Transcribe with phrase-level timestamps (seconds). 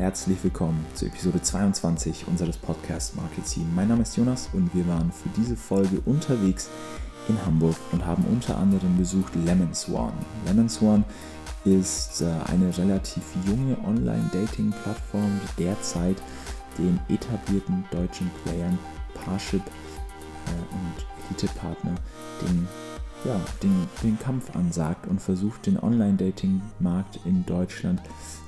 [0.00, 3.66] herzlich willkommen zu Episode 22 unseres Podcasts Market Team.
[3.74, 6.70] Mein Name ist Jonas und wir waren für diese Folge unterwegs
[7.28, 10.14] in Hamburg und haben unter anderem besucht Lemon Swan.
[10.46, 11.04] Lemon Swan
[11.66, 16.16] ist äh, eine relativ junge Online-Dating-Plattform, die derzeit
[16.78, 18.78] den etablierten deutschen Playern
[19.12, 21.94] Parship äh, und Elite-Partner
[22.40, 22.66] den
[23.24, 28.00] ja, den, den Kampf ansagt und versucht, den Online-Dating-Markt in Deutschland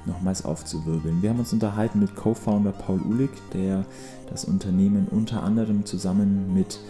[0.06, 1.22] nochmals aufzuwirbeln.
[1.22, 3.84] Wir haben uns unterhalten mit Co-Founder Paul Uhlig, der
[4.30, 6.80] das Unternehmen unter anderem zusammen mit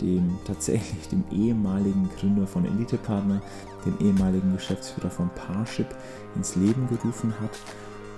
[0.00, 3.40] dem tatsächlich dem ehemaligen Gründer von Elite Partner,
[3.86, 5.88] dem ehemaligen Geschäftsführer von Parship
[6.36, 7.58] ins Leben gerufen hat.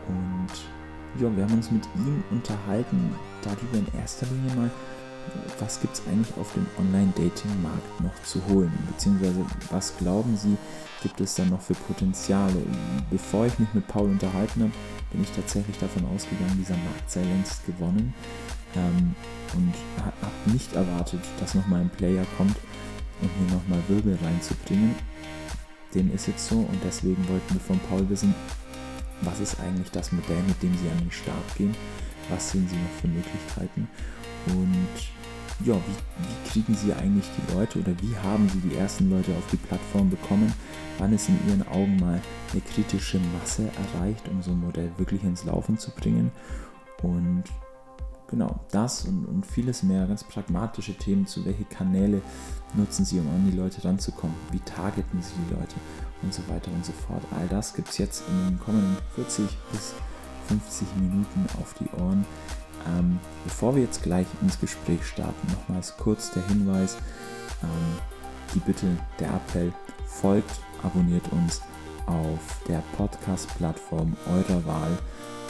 [0.08, 4.70] Und ja, wir haben uns mit ihm unterhalten, darüber in erster Linie mal,
[5.58, 8.72] was gibt es eigentlich auf dem Online-Dating-Markt noch zu holen?
[8.88, 10.56] Beziehungsweise was glauben Sie,
[11.02, 12.62] gibt es dann noch für Potenziale?
[13.10, 14.72] Bevor ich mich mit Paul unterhalten habe,
[15.10, 18.14] bin ich tatsächlich davon ausgegangen, dieser Markt sei längst gewonnen
[18.74, 19.14] ähm,
[19.54, 19.74] und
[20.22, 22.56] habe nicht erwartet, dass nochmal ein Player kommt
[23.20, 24.94] und mir nochmal Wirbel reinzubringen.
[25.94, 28.34] Dem ist jetzt so und deswegen wollten wir von Paul wissen,
[29.20, 31.74] was ist eigentlich das Modell, mit dem Sie an den Start gehen?
[32.28, 33.88] Was sehen Sie noch für Möglichkeiten?
[34.48, 39.10] Und ja, wie, wie, kriegen Sie eigentlich die Leute oder wie haben Sie die ersten
[39.10, 40.52] Leute auf die Plattform bekommen?
[40.98, 42.20] Wann ist in Ihren Augen mal
[42.52, 46.30] eine kritische Masse erreicht, um so ein Modell wirklich ins Laufen zu bringen?
[47.02, 47.44] Und
[48.28, 52.22] genau das und, und vieles mehr, ganz pragmatische Themen zu, welche Kanäle
[52.74, 54.34] nutzen Sie, um an die Leute ranzukommen?
[54.50, 55.74] Wie targeten Sie die Leute?
[56.22, 57.22] Und so weiter und so fort.
[57.38, 59.94] All das gibt es jetzt in den kommenden 40 bis
[60.48, 62.24] 50 Minuten auf die Ohren.
[62.88, 66.96] Ähm, bevor wir jetzt gleich ins Gespräch starten, nochmals kurz der Hinweis,
[67.62, 67.98] ähm,
[68.54, 68.86] die Bitte,
[69.18, 69.72] der Appell,
[70.06, 71.62] folgt, abonniert uns
[72.06, 74.98] auf der Podcast-Plattform eurer Wahl,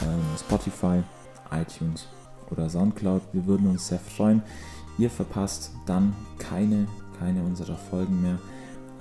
[0.01, 1.03] ähm, Spotify,
[1.51, 2.07] iTunes
[2.51, 3.21] oder Soundcloud.
[3.33, 4.41] Wir würden uns sehr freuen.
[4.97, 6.87] Ihr verpasst dann keine,
[7.19, 8.37] keine unserer Folgen mehr.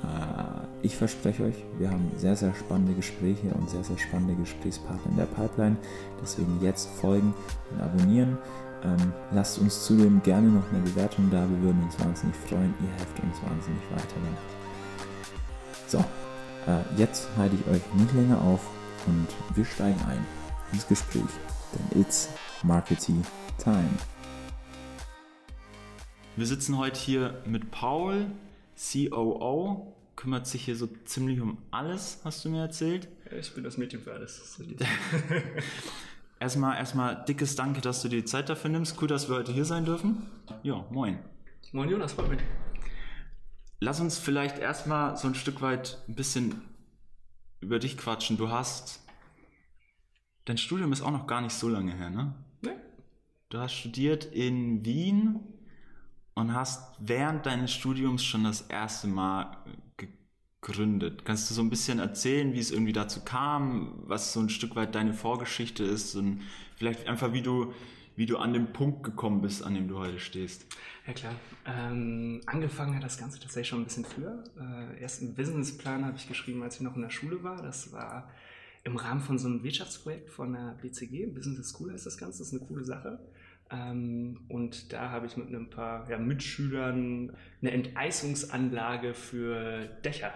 [0.03, 5.11] Äh, ich verspreche euch, wir haben sehr, sehr spannende Gespräche und sehr, sehr spannende Gesprächspartner
[5.11, 5.77] in der Pipeline.
[6.21, 7.35] Deswegen jetzt folgen
[7.71, 8.39] und abonnieren.
[8.85, 11.49] Ähm, lasst uns zudem gerne noch eine Bewertung da.
[11.49, 12.75] Wir würden uns wahnsinnig freuen.
[12.81, 14.17] Ihr helft uns wahnsinnig weiter.
[15.87, 15.99] So,
[16.67, 18.69] äh, jetzt halte ich euch nicht länger auf
[19.07, 20.25] und wir steigen ein
[20.73, 21.23] ins Gespräch.
[21.73, 22.29] Denn it's
[22.65, 23.23] Marketing
[23.59, 23.91] Time.
[26.34, 28.27] Wir sitzen heute hier mit Paul,
[28.75, 29.91] COO,
[30.22, 33.09] kümmert sich hier so ziemlich um alles, hast du mir erzählt.
[33.37, 34.56] Ich bin das Mädchen für alles.
[36.38, 39.03] erstmal, erstmal dickes Danke, dass du dir die Zeit dafür nimmst.
[39.03, 40.28] Cool, dass wir heute hier sein dürfen.
[40.62, 41.19] Ja, moin.
[41.72, 42.38] Moin Jonas, freut mich.
[43.81, 46.62] Lass uns vielleicht erstmal so ein Stück weit ein bisschen
[47.60, 48.37] über dich quatschen.
[48.37, 49.00] Du hast.
[50.44, 52.33] Dein Studium ist auch noch gar nicht so lange her, ne?
[52.60, 52.77] Nee.
[53.49, 55.41] Du hast studiert in Wien
[56.34, 59.56] und hast während deines Studiums schon das erste Mal
[60.62, 61.25] gegründet.
[61.25, 64.77] Kannst du so ein bisschen erzählen, wie es irgendwie dazu kam, was so ein Stück
[64.77, 66.43] weit deine Vorgeschichte ist und
[66.77, 67.75] vielleicht einfach, wie du,
[68.15, 70.67] wie du an den Punkt gekommen bist, an dem du heute stehst?
[71.06, 71.34] Ja klar.
[71.67, 74.45] Ähm, angefangen hat das Ganze tatsächlich schon ein bisschen früher.
[74.56, 77.61] Äh, erst einen Businessplan habe ich geschrieben, als ich noch in der Schule war.
[77.61, 78.31] Das war
[78.84, 81.27] im Rahmen von so einem Wirtschaftsprojekt von der BCG.
[81.27, 82.39] Business School heißt das Ganze.
[82.39, 83.19] Das ist eine coole Sache.
[83.69, 90.33] Ähm, und da habe ich mit ein paar ja, Mitschülern eine Enteisungsanlage für Dächer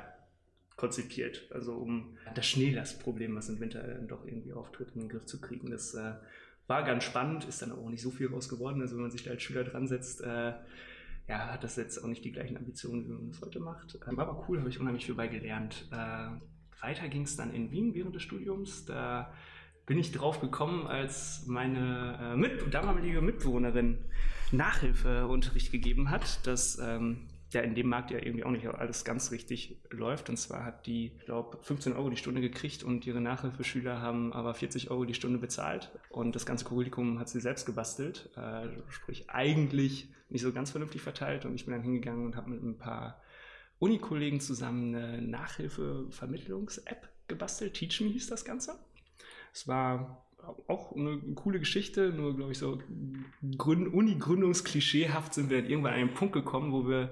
[0.77, 1.49] konzipiert.
[1.51, 5.71] Also um das Schneelastproblem, was im Winter doch irgendwie auftritt, in den Griff zu kriegen.
[5.71, 6.15] Das äh,
[6.67, 8.81] war ganz spannend, ist dann auch nicht so viel raus geworden.
[8.83, 10.53] Also wenn man sich da als Schüler dran setzt, äh,
[11.29, 13.95] ja, hat das jetzt auch nicht die gleichen Ambitionen, wie man das heute macht.
[13.95, 15.89] Äh, war aber cool, habe ich unheimlich viel bei gelernt.
[15.91, 16.29] Äh,
[16.83, 18.85] weiter ging es dann in Wien während des Studiums.
[18.85, 19.33] Da
[19.87, 23.99] bin ich drauf gekommen, als meine äh, mit, damalige Mitbewohnerin
[24.53, 29.33] Nachhilfeunterricht gegeben hat, dass ähm, ja in dem Markt ja irgendwie auch nicht alles ganz
[29.33, 30.29] richtig läuft.
[30.31, 34.33] Und zwar hat die, ich glaube, 15 Euro die Stunde gekriegt und ihre Nachhilfeschüler haben
[34.33, 35.91] aber 40 Euro die Stunde bezahlt.
[36.11, 41.03] Und das ganze Curriculum hat sie selbst gebastelt, äh, sprich eigentlich nicht so ganz vernünftig
[41.03, 41.45] verteilt.
[41.45, 43.21] Und ich bin dann hingegangen und habe mit ein paar
[43.79, 47.75] Unikollegen zusammen eine Nachhilfevermittlungs-App gebastelt.
[47.75, 48.79] Teach Me hieß das Ganze.
[49.53, 50.27] Es war
[50.69, 52.79] auch eine coole Geschichte, nur glaube ich so
[53.43, 57.11] Uni-Gründungsklischeehaft sind wir dann irgendwann an einen Punkt gekommen, wo wir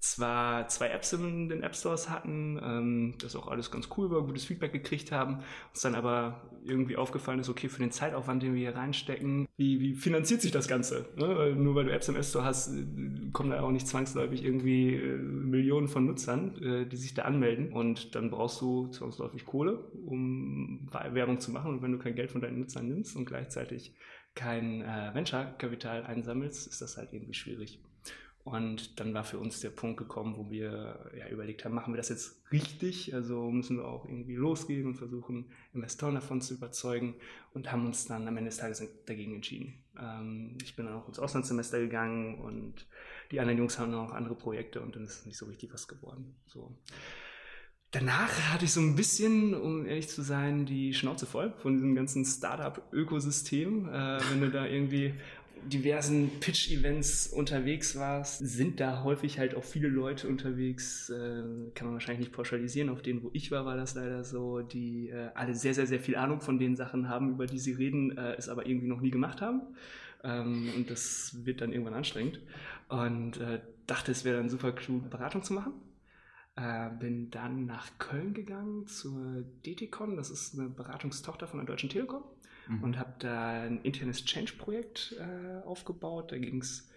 [0.00, 4.22] zwar zwei Apps in den App Stores hatten, ähm, das auch alles ganz cool war,
[4.22, 5.38] gutes Feedback gekriegt haben,
[5.70, 9.80] uns dann aber irgendwie aufgefallen ist, okay, für den Zeitaufwand, den wir hier reinstecken, wie,
[9.80, 11.06] wie finanziert sich das Ganze?
[11.16, 11.54] Ne?
[11.56, 12.84] Nur weil du Apps im App Store hast, äh,
[13.32, 17.72] kommen da auch nicht zwangsläufig irgendwie äh, Millionen von Nutzern, äh, die sich da anmelden
[17.72, 22.30] und dann brauchst du zwangsläufig Kohle, um Werbung zu machen und wenn du kein Geld
[22.30, 23.94] von deinen Nutzern nimmst und gleichzeitig
[24.34, 27.80] kein äh, Venture-Kapital einsammelst, ist das halt irgendwie schwierig.
[28.46, 31.96] Und dann war für uns der Punkt gekommen, wo wir ja, überlegt haben, machen wir
[31.96, 33.12] das jetzt richtig?
[33.12, 37.16] Also müssen wir auch irgendwie losgehen und versuchen, Investoren davon zu überzeugen
[37.54, 39.82] und haben uns dann am Ende des Tages dagegen entschieden.
[40.00, 42.86] Ähm, ich bin dann auch ins Auslandssemester gegangen und
[43.32, 46.36] die anderen Jungs haben noch andere Projekte und dann ist nicht so richtig was geworden.
[46.46, 46.72] So.
[47.90, 51.96] Danach hatte ich so ein bisschen, um ehrlich zu sein, die Schnauze voll von diesem
[51.96, 53.88] ganzen Startup-Ökosystem.
[53.88, 55.14] Äh, wenn du da irgendwie
[55.68, 61.42] diversen Pitch-Events unterwegs warst, sind da häufig halt auch viele Leute unterwegs, äh,
[61.74, 62.88] kann man wahrscheinlich nicht pauschalisieren.
[62.88, 66.00] Auf denen, wo ich war, war das leider so, die äh, alle sehr, sehr, sehr
[66.00, 69.00] viel Ahnung von den Sachen haben, über die sie reden, äh, es aber irgendwie noch
[69.00, 69.62] nie gemacht haben.
[70.24, 72.40] Ähm, und das wird dann irgendwann anstrengend.
[72.88, 75.72] Und äh, dachte, es wäre dann super klug, Beratung zu machen.
[76.56, 81.90] Äh, bin dann nach Köln gegangen zur DTCon, das ist eine Beratungstochter von der Deutschen
[81.90, 82.22] Telekom
[82.68, 82.82] mhm.
[82.82, 86.32] und habe da ein internes Change-Projekt äh, aufgebaut.
[86.32, 86.88] Da ging es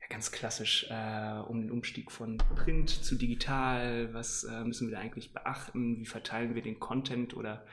[0.00, 4.12] ja, ganz klassisch äh, um den Umstieg von Print zu digital.
[4.14, 5.98] Was äh, müssen wir da eigentlich beachten?
[5.98, 7.66] Wie verteilen wir den Content oder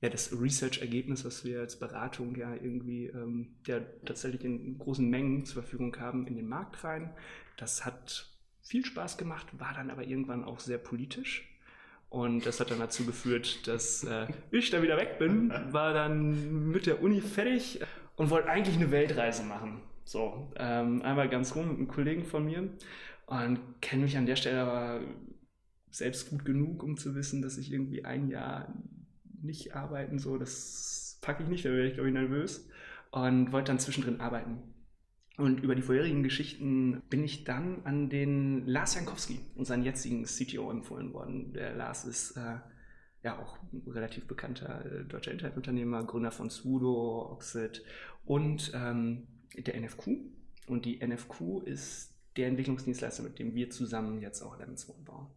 [0.00, 5.44] ja, das Research-Ergebnis, was wir als Beratung ja irgendwie ähm, ja, tatsächlich in großen Mengen
[5.44, 7.12] zur Verfügung haben, in den Markt rein.
[7.58, 8.30] Das hat
[8.62, 11.49] viel Spaß gemacht, war dann aber irgendwann auch sehr politisch.
[12.10, 16.68] Und das hat dann dazu geführt, dass äh, ich da wieder weg bin, war dann
[16.70, 17.80] mit der Uni fertig
[18.16, 19.80] und wollte eigentlich eine Weltreise machen.
[20.04, 22.68] So, ähm, einmal ganz rum mit einem Kollegen von mir
[23.26, 25.00] und kenne mich an der Stelle aber
[25.90, 28.74] selbst gut genug, um zu wissen, dass ich irgendwie ein Jahr
[29.40, 32.68] nicht arbeiten so, das packe ich nicht, da wäre ich glaube ich nervös
[33.12, 34.58] und wollte dann zwischendrin arbeiten.
[35.40, 40.70] Und über die vorherigen Geschichten bin ich dann an den Lars Jankowski, unseren jetzigen CTO,
[40.70, 41.54] empfohlen worden.
[41.54, 42.58] Der Lars ist äh,
[43.22, 43.56] ja auch
[43.86, 47.82] relativ bekannter äh, deutscher Internetunternehmer, Gründer von Sudo, Oxid
[48.26, 50.08] und ähm, der NFQ.
[50.66, 55.28] Und die NFQ ist der Entwicklungsdienstleister, mit dem wir zusammen jetzt auch Lemons One bauen.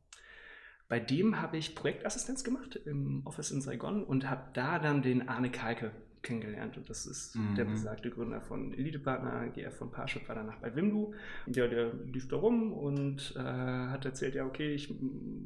[0.90, 5.30] Bei dem habe ich Projektassistenz gemacht im Office in Saigon und habe da dann den
[5.30, 7.56] Arne Kalke kennengelernt und das ist mhm.
[7.56, 11.14] der besagte Gründer von Elite-Partner, GF von Parship, war danach bei Wimdu.
[11.48, 14.94] Ja, der lief da rum und äh, hat erzählt, ja okay, ich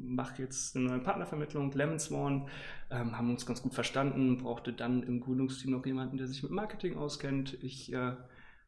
[0.02, 2.48] mache jetzt eine neue Partnervermittlung, Lemon Swan,
[2.90, 6.52] ähm, haben uns ganz gut verstanden, brauchte dann im Gründungsteam noch jemanden, der sich mit
[6.52, 7.62] Marketing auskennt.
[7.62, 8.12] Ich äh,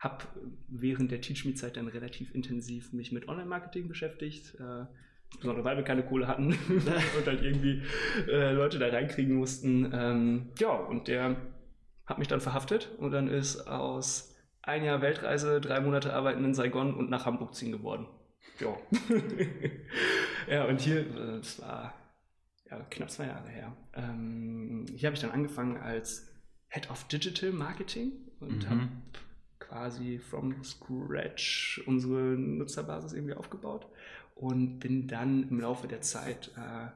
[0.01, 0.25] habe
[0.69, 4.57] während der Teach Me Zeit dann relativ intensiv mich mit Online-Marketing beschäftigt.
[4.59, 4.87] Äh,
[5.33, 7.83] insbesondere weil wir keine Kohle hatten und halt irgendwie
[8.29, 9.91] äh, Leute da reinkriegen mussten.
[9.95, 11.37] Ähm, ja, und der
[12.11, 16.55] hat mich dann verhaftet und dann ist aus ein Jahr Weltreise, drei Monate arbeiten in
[16.55, 18.07] Saigon und nach Hamburg ziehen geworden.
[18.59, 18.77] Ja.
[20.49, 21.95] ja, und hier, äh, das war
[22.69, 23.77] ja, knapp zwei Jahre her.
[23.95, 26.29] Ähm, hier habe ich dann angefangen als
[26.69, 28.69] Head of Digital Marketing und mhm.
[28.69, 28.89] habe
[29.59, 33.87] quasi from scratch unsere Nutzerbasis irgendwie aufgebaut
[34.35, 36.89] und bin dann im Laufe der Zeit äh,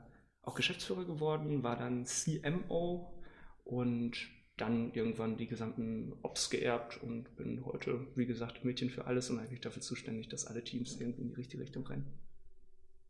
[0.42, 3.22] auch Geschäftsführer geworden, war dann CMO
[3.64, 9.30] und dann irgendwann die gesamten Ops geerbt und bin heute, wie gesagt, Mädchen für alles
[9.30, 12.06] und eigentlich dafür zuständig, dass alle Teams irgendwie in die richtige Richtung rennen.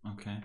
[0.03, 0.41] Okay.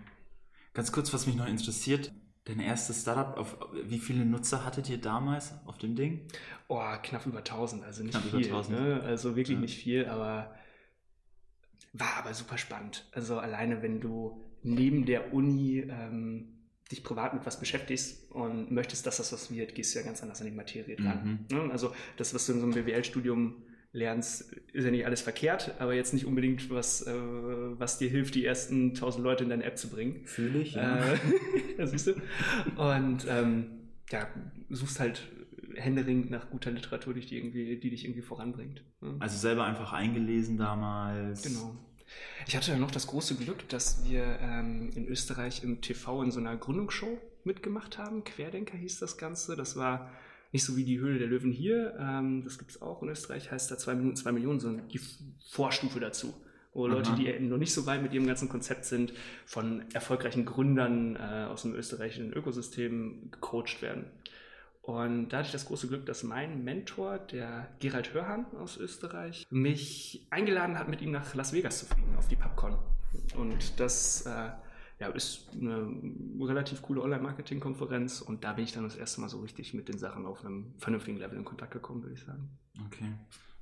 [0.74, 2.12] Ganz kurz, was mich noch interessiert,
[2.46, 6.28] dein erstes Startup, auf, wie viele Nutzer hattet ihr damals auf dem Ding?
[6.68, 8.48] Oh, knapp über 1000, also nicht knapp viel.
[8.48, 8.80] Über 1000.
[8.80, 9.02] Ne?
[9.02, 9.62] Also wirklich ja.
[9.62, 10.54] nicht viel, aber
[11.94, 13.08] war aber super spannend.
[13.14, 16.59] Also alleine, wenn du neben der Uni ähm,
[16.92, 20.24] dich privat mit was beschäftigst und möchtest, dass das was wird, gehst du ja ganz
[20.24, 21.46] anders an die Materie dran.
[21.50, 21.58] Mhm.
[21.58, 21.72] Ne?
[21.72, 25.94] Also das, was du in so einem BWL-Studium lernst, ist ja nicht alles verkehrt, aber
[25.94, 29.78] jetzt nicht unbedingt was, äh, was dir hilft, die ersten tausend Leute in deine App
[29.78, 30.22] zu bringen.
[30.26, 31.14] Fühle ich, ja.
[31.14, 31.18] Äh,
[31.78, 32.14] das siehst du.
[32.76, 33.66] Und ähm,
[34.12, 34.28] ja,
[34.70, 35.28] suchst halt
[35.76, 38.84] händeringend nach guter Literatur, die, irgendwie, die dich irgendwie voranbringt.
[39.02, 39.16] Ne?
[39.20, 41.44] Also selber einfach eingelesen damals.
[41.44, 41.76] Genau.
[42.48, 46.32] Ich hatte ja noch das große Glück, dass wir ähm, in Österreich im TV in
[46.32, 48.24] so einer Gründungsshow mitgemacht haben.
[48.24, 49.56] Querdenker hieß das Ganze.
[49.56, 50.12] Das war
[50.52, 51.96] nicht so wie die Höhle der Löwen hier.
[52.00, 55.00] Ähm, das gibt es auch in Österreich, heißt da zwei Minuten, zwei Millionen, sondern die
[55.52, 56.34] Vorstufe dazu.
[56.74, 56.94] Wo Aha.
[56.94, 59.14] Leute, die noch nicht so weit mit ihrem ganzen Konzept sind,
[59.46, 64.06] von erfolgreichen Gründern äh, aus dem österreichischen Ökosystem gecoacht werden.
[64.90, 69.46] Und da hatte ich das große Glück, dass mein Mentor, der Gerald Hörhan aus Österreich,
[69.52, 72.76] mich eingeladen hat, mit ihm nach Las Vegas zu fliegen, auf die PubCon.
[73.38, 74.50] Und das äh,
[75.00, 75.88] ja, ist eine
[76.40, 80.00] relativ coole Online-Marketing-Konferenz und da bin ich dann das erste Mal so richtig mit den
[80.00, 82.50] Sachen auf einem vernünftigen Level in Kontakt gekommen, würde ich sagen.
[82.88, 83.14] Okay.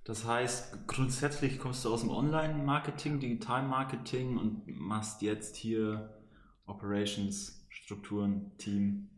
[0.05, 6.17] Das heißt, grundsätzlich kommst du aus dem Online-Marketing, Digital-Marketing und machst jetzt hier
[6.65, 9.09] Operations, Strukturen, Team.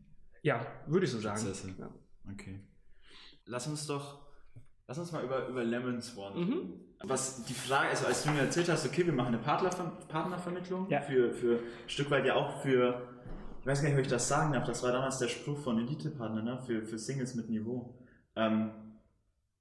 [0.41, 1.45] Ja, würde ich so sagen.
[1.77, 1.89] Ja.
[2.31, 2.59] Okay.
[3.45, 4.19] Lass uns doch,
[4.87, 6.73] lass uns mal über, über Lemon Swan Mhm.
[7.03, 10.89] Was die Frage, also als du mir erzählt hast, okay, wir machen eine Partnerver Partnervermittlung
[10.89, 10.99] Ja.
[11.01, 13.07] für, für ein Stück weit ja auch für,
[13.61, 15.79] ich weiß gar nicht, ob ich das sagen darf, das war damals der Spruch von
[15.79, 16.59] Elite-Partner, ne?
[16.65, 17.97] für, für Singles mit Niveau.
[18.35, 18.71] Ähm,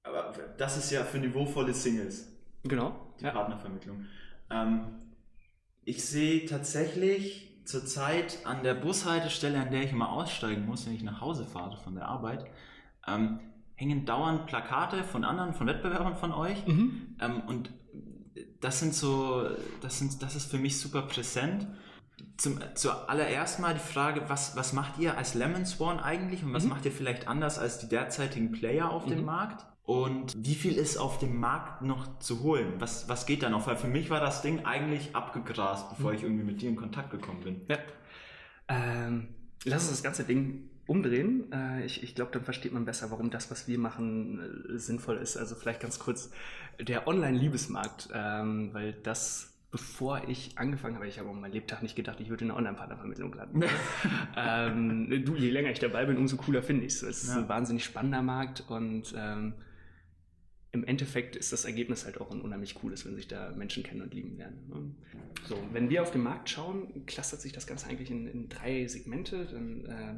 [0.03, 2.27] aber das ist ja für niveauvolle Singles
[2.63, 3.13] Genau.
[3.19, 3.31] die Ja.
[3.31, 4.05] Partnervermittlung.
[4.49, 4.87] Ähm,
[5.85, 11.03] ich sehe tatsächlich zurzeit an der Bushaltestelle, an der ich immer aussteigen muss, wenn ich
[11.03, 12.45] nach Hause fahre von der Arbeit,
[13.07, 13.39] ähm,
[13.75, 16.65] hängen dauernd Plakate von anderen, von Wettbewerbern von euch.
[16.67, 17.15] Mhm.
[17.21, 17.71] Ähm, und
[18.59, 19.47] das sind so,
[19.81, 21.67] das, sind, das ist für mich super präsent.
[22.35, 26.63] Zum, zuallererst mal die Frage, was, was macht ihr als Lemon Swan eigentlich und was
[26.63, 26.69] Mhm.
[26.69, 29.25] macht ihr vielleicht anders als die derzeitigen Player auf dem Mhm.
[29.25, 29.65] Markt?
[29.89, 32.73] Und wie viel ist auf dem Markt noch zu holen?
[32.77, 33.65] Was, was geht da noch?
[33.65, 36.17] Weil für mich war das Ding eigentlich abgegrast, bevor Mhm.
[36.17, 37.61] ich irgendwie mit dir in Kontakt gekommen bin.
[37.67, 37.77] Ja.
[38.67, 39.29] Ähm,
[39.65, 41.51] lass uns das ganze Ding umdrehen.
[41.51, 45.17] Äh, ich ich glaube, dann versteht man besser, warum das, was wir machen, äh, sinnvoll
[45.17, 45.37] ist.
[45.37, 46.29] Also vielleicht ganz kurz
[46.79, 51.95] der Online-Liebesmarkt, ähm, weil das, bevor ich angefangen habe, ich habe um meinen Lebtag nicht
[51.95, 53.63] gedacht, ich würde in einer Online-Partnervermittlung landen.
[54.37, 57.01] ähm, du, je länger ich dabei bin, umso cooler finde ich es.
[57.01, 57.37] Es ist Ja.
[57.37, 59.53] ein wahnsinnig spannender Markt und ähm,
[60.71, 64.01] im Endeffekt ist das Ergebnis halt auch ein unheimlich cooles, wenn sich da Menschen kennen
[64.01, 64.67] und lieben lernen.
[64.67, 64.95] ne?
[65.47, 68.85] So, wenn wir auf den Markt schauen, clustert sich das Ganze eigentlich in, in drei
[68.87, 69.45] Segmente.
[69.45, 70.15] Dann äh,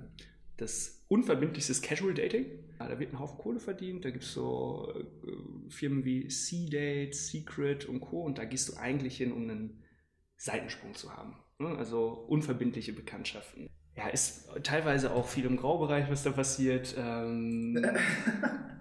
[0.57, 2.45] das unverbindlichste ist Casual Dating.
[2.79, 4.03] Da wird ein Haufen Kohle verdient.
[4.03, 8.23] Da gibt es so äh, Firmen wie C-Date, Secret und Co.
[8.23, 9.83] Und da gehst du eigentlich hin, um einen
[10.35, 11.35] Seitensprung zu haben.
[11.59, 11.69] ne?
[11.77, 13.69] Also unverbindliche Bekanntschaften.
[13.95, 16.95] Ja, ist teilweise auch viel im Graubereich, was da passiert.
[16.97, 17.85] Ähm,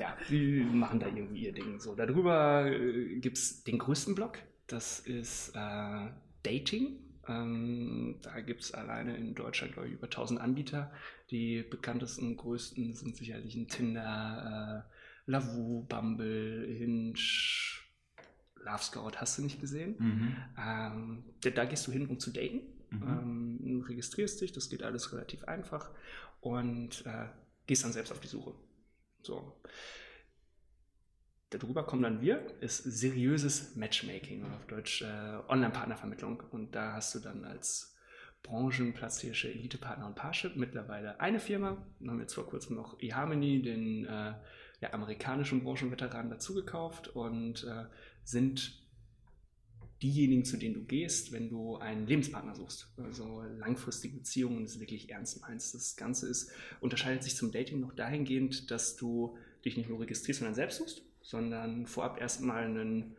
[0.00, 1.80] ja, die machen da irgendwie ihr Ding.
[1.80, 4.38] So, darüber äh, gibt es den größten Block.
[4.66, 6.08] Das ist äh,
[6.42, 6.98] Dating.
[7.28, 10.90] Ähm, da gibt es alleine in Deutschland, glaube ich, über 1000 Anbieter.
[11.30, 17.14] Die bekanntesten und größten sind sicherlich ein Tinder, äh, Lavu, Bumble, Hinge,
[18.64, 19.96] Love Scout, hast du nicht gesehen?
[19.98, 20.36] Mhm.
[20.58, 22.60] Ähm, da, da gehst du hin, um zu daten.
[22.90, 23.02] Mhm.
[23.02, 25.90] Ähm, registrierst dich, das geht alles relativ einfach
[26.40, 27.28] und äh,
[27.66, 28.54] gehst dann selbst auf die Suche.
[29.22, 29.60] So.
[31.50, 36.42] Darüber kommen dann wir, ist seriöses Matchmaking, oder auf Deutsch äh, Online-Partnervermittlung.
[36.50, 37.94] Und da hast du dann als
[38.42, 41.84] branchenplatzierische Elite-Partner und Parship mittlerweile eine Firma.
[42.00, 44.34] Dann haben wir jetzt vor kurzem noch eHarmony, den äh,
[44.80, 47.84] ja, amerikanischen Branchenveteranen, dazugekauft und äh,
[48.24, 48.81] sind
[50.02, 52.92] diejenigen, zu denen du gehst, wenn du einen Lebenspartner suchst.
[52.96, 55.74] Also langfristige Beziehungen, das wirklich ernst meinst.
[55.74, 60.40] Das Ganze ist, unterscheidet sich zum Dating noch dahingehend, dass du dich nicht nur registrierst,
[60.40, 63.16] sondern selbst suchst, sondern vorab erstmal einen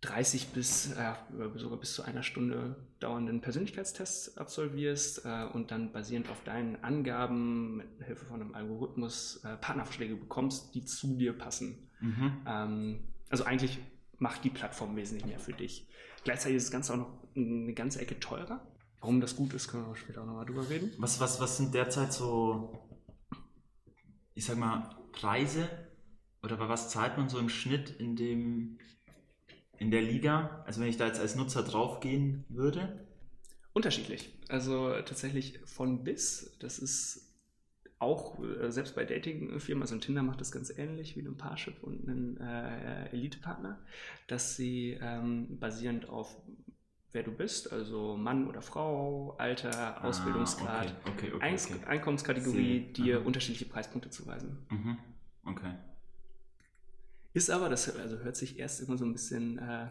[0.00, 1.12] 30 bis äh,
[1.56, 7.76] sogar bis zu einer Stunde dauernden Persönlichkeitstest absolvierst äh, und dann basierend auf deinen Angaben
[7.76, 11.90] mit Hilfe von einem Algorithmus äh, Partnervorschläge bekommst, die zu dir passen.
[12.00, 12.32] Mhm.
[12.46, 13.78] Ähm, also eigentlich
[14.20, 15.88] macht die Plattform wesentlich mehr für dich.
[16.22, 18.64] Gleichzeitig ist das Ganze auch noch eine ganze Ecke teurer.
[19.00, 20.92] Warum das gut ist, können wir später auch nochmal drüber reden.
[20.98, 22.86] Was, was, was sind derzeit so,
[24.34, 25.68] ich sag mal, Preise
[26.42, 28.78] oder bei was zahlt man so im Schnitt in dem
[29.78, 30.62] in der Liga?
[30.66, 33.06] Also wenn ich da jetzt als Nutzer draufgehen würde?
[33.72, 34.38] Unterschiedlich.
[34.48, 36.56] Also tatsächlich von bis.
[36.60, 37.29] Das ist
[38.00, 41.82] auch, äh, selbst bei Dating-Firmen, also ein Tinder macht das ganz ähnlich wie ein Parship
[41.82, 43.78] und ein äh, Elite-Partner,
[44.26, 46.36] dass sie ähm, basierend auf
[47.12, 51.68] wer du bist, also Mann oder Frau, Alter, Ausbildungsgrad, Ah, okay, okay, okay, Eins.
[51.84, 52.92] Einkommenskategorie, Sehe.
[52.92, 53.26] dir Aha.
[53.26, 54.58] unterschiedliche Preispunkte zuweisen.
[54.70, 54.96] Mhm.
[55.44, 55.74] Okay.
[57.32, 59.88] Ist aber, das also hört sich erst immer so ein bisschen äh,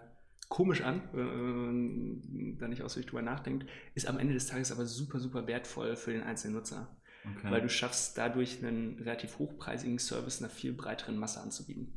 [0.48, 5.20] komisch an, äh, da nicht ausführlich drüber nachdenkt, ist am Ende des Tages aber super,
[5.20, 6.88] super wertvoll für den einzelnen Nutzer.
[7.26, 7.52] Okay.
[7.52, 11.94] Weil du schaffst dadurch einen relativ hochpreisigen Service einer viel breiteren Masse anzubieten.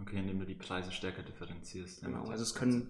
[0.00, 2.02] okay, indem du die Preise stärker differenzierst.
[2.02, 2.24] Genau.
[2.28, 2.88] Also es können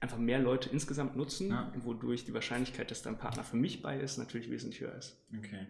[0.00, 1.72] einfach mehr Leute insgesamt nutzen, Ja.
[1.78, 5.16] wodurch die Wahrscheinlichkeit, dass dein Partner für mich bei ist, natürlich wesentlich höher ist.
[5.38, 5.66] Okay.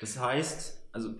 [0.00, 1.14] Das heißt, also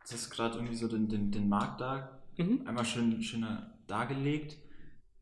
[0.00, 2.66] das ist gerade irgendwie so den, den, den Markt da Mhm.
[2.66, 4.56] einmal schön schöner dargelegt.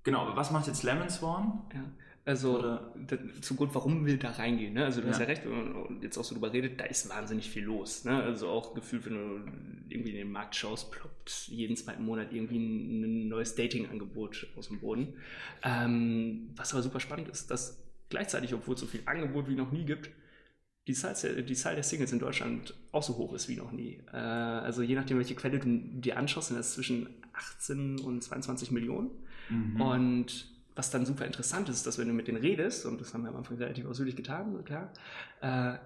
[0.05, 1.65] Genau, was macht jetzt Lemon Swan?
[1.75, 1.83] Ja.
[2.27, 4.75] Also da, zum Grund, warum wir da reingehen.
[4.75, 4.85] Ne?
[4.85, 5.13] Also du ja.
[5.13, 8.05] hast ja recht, wenn man jetzt auch so drüber redet, da ist wahnsinnig viel los.
[8.05, 8.23] Ne?
[8.23, 9.53] Also auch gefühlt, wenn du
[9.89, 14.69] irgendwie in den Markt schaust, ploppt jeden zweiten Monat irgendwie ein, ein neues Dating-Angebot aus
[14.69, 15.15] dem Boden.
[15.63, 19.73] Ähm, was aber super spannend ist, dass gleichzeitig, obwohl es so viel Angebot wie noch
[19.73, 20.11] nie gibt,
[20.87, 24.03] die Zahl, die Zahl der Singles in Deutschland auch so hoch ist wie noch nie.
[24.13, 28.71] Äh, also je nachdem, welche Quelle du dir anschaust, sind das zwischen 18 und 22
[28.71, 29.11] Millionen.
[29.49, 29.81] Mhm.
[29.81, 33.23] Und was dann super interessant ist, dass wenn du mit denen redest, und das haben
[33.25, 34.91] wir am Anfang relativ ausführlich getan, klar,
[35.43, 35.79] äh,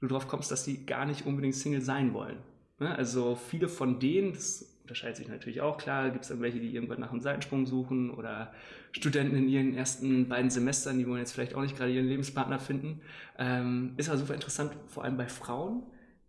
[0.00, 2.38] du drauf kommst, dass die gar nicht unbedingt Single sein wollen.
[2.78, 2.94] Ne?
[2.96, 6.74] Also viele von denen, das unterscheidet sich natürlich auch, klar, gibt es dann welche, die
[6.74, 8.54] irgendwann nach einem Seitensprung suchen oder
[8.92, 12.58] Studenten in ihren ersten beiden Semestern, die wollen jetzt vielleicht auch nicht gerade ihren Lebenspartner
[12.58, 13.02] finden.
[13.38, 15.82] Ähm, ist aber super interessant, vor allem bei Frauen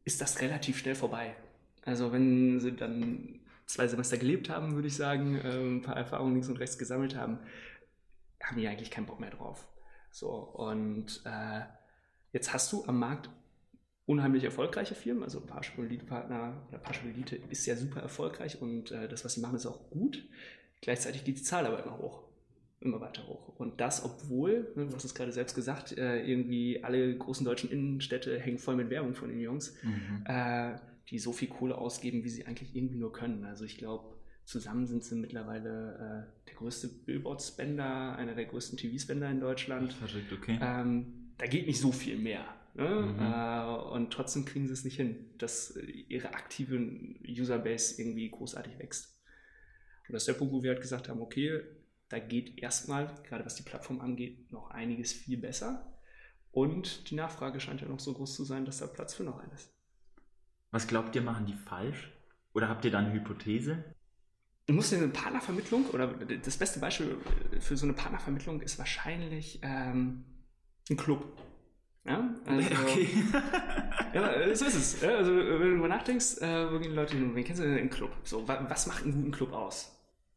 [0.03, 1.33] ist das relativ schnell vorbei.
[1.85, 6.33] Also wenn sie dann zwei Semester gelebt haben, würde ich sagen, äh, ein paar Erfahrungen
[6.33, 7.39] links und rechts gesammelt haben,
[8.43, 9.67] haben die eigentlich keinen Bock mehr drauf.
[10.11, 11.61] So, und äh,
[12.33, 13.29] jetzt hast du am Markt
[14.05, 18.91] unheimlich erfolgreiche Firmen, also Partial Elite Partner oder Partial Elite ist ja super erfolgreich und
[18.91, 20.27] äh, das, was sie machen, ist auch gut.
[20.81, 22.23] Gleichzeitig geht die Zahl aber immer hoch,
[22.79, 23.49] immer weiter hoch.
[23.57, 27.69] Und das, obwohl, ne, du hast es gerade selbst gesagt, äh, irgendwie alle großen deutschen
[27.69, 30.25] Innenstädte hängen voll mit Werbung von den Jungs, mhm.
[30.25, 30.75] äh,
[31.09, 33.45] die so viel Kohle ausgeben, wie sie eigentlich irgendwie nur können.
[33.45, 39.29] Also ich glaube, Zusammen sind sie mittlerweile äh, der größte Billboard-Spender, einer der größten TV-Spender
[39.29, 39.93] in Deutschland.
[39.93, 40.59] Verrückt, okay.
[40.61, 42.43] Ähm, da geht nicht so viel mehr.
[42.73, 42.87] Ne?
[42.87, 43.19] Mhm.
[43.19, 45.75] Äh, und trotzdem kriegen sie es nicht hin, dass
[46.07, 46.77] ihre aktive
[47.27, 49.19] Userbase irgendwie großartig wächst.
[50.07, 51.61] Und das ist der Punkt, wo wir halt gesagt haben, okay,
[52.09, 55.97] da geht erstmal, gerade was die Plattform angeht, noch einiges viel besser.
[56.51, 59.39] Und die Nachfrage scheint ja noch so groß zu sein, dass da Platz für noch
[59.39, 59.73] eines.
[60.71, 62.11] Was glaubt ihr, machen die falsch?
[62.53, 63.95] Oder habt ihr da eine Hypothese?
[64.67, 67.17] Du musst eine Partnervermittlung oder das beste Beispiel
[67.59, 70.23] für so eine Partnervermittlung ist wahrscheinlich ähm,
[70.89, 71.25] ein Club.
[72.05, 73.09] Ja, also, okay.
[74.13, 75.03] ja, so ist es.
[75.03, 77.35] Also, wenn du darüber nachdenkst, äh, wo gehen Leute hin?
[77.35, 78.11] Wen kennst du denn im Club?
[78.23, 79.95] So, was macht einen guten Club aus?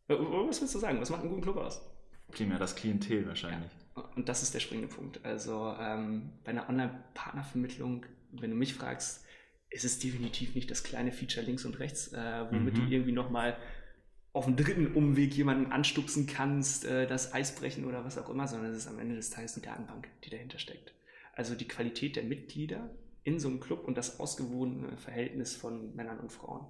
[0.09, 1.01] Äh, was willst du sagen?
[1.01, 1.81] Was macht einen guten Club aus?
[2.31, 3.71] Primär das Klientel wahrscheinlich.
[3.97, 4.03] Ja.
[4.17, 5.25] Und das ist der springende Punkt.
[5.25, 9.25] Also, ähm, bei einer Online-Partnervermittlung, wenn du mich fragst,
[9.71, 12.79] ist es definitiv nicht das kleine Feature links und rechts, äh, womit mhm.
[12.79, 13.57] du irgendwie nochmal
[14.35, 18.47] auf dem dritten Umweg jemanden anstupsen kannst, äh, das Eis brechen oder was auch immer,
[18.49, 20.93] sondern es ist am Ende des Tages die Datenbank, die dahinter steckt.
[21.35, 22.91] Also die Qualität der Mitglieder
[23.23, 26.67] in so einem Club und das ausgewogene Verhältnis von Männern und Frauen.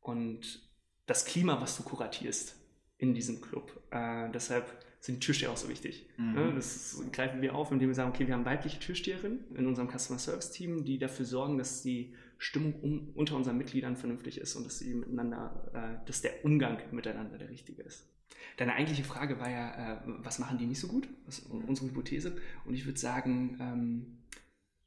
[0.00, 0.62] Und
[1.06, 2.56] das Klima, was du kuratierst
[2.98, 3.82] in diesem Club.
[3.90, 4.64] Äh, deshalb
[5.00, 6.06] sind Türsteher auch so wichtig.
[6.16, 6.32] Mhm.
[6.32, 6.52] Ne?
[6.54, 10.18] Das greifen wir auf, indem wir sagen, okay, wir haben weibliche Türsteherinnen in unserem Customer
[10.20, 14.64] Service Team, die dafür sorgen, dass die Stimmung um, unter unseren Mitgliedern vernünftig ist und
[14.64, 18.08] dass sie miteinander, äh, dass der Umgang miteinander der richtige ist.
[18.56, 21.08] Deine eigentliche Frage war ja, äh, was machen die nicht so gut?
[21.26, 22.36] Was ist unsere Hypothese?
[22.64, 24.18] Und ich würde sagen, ähm,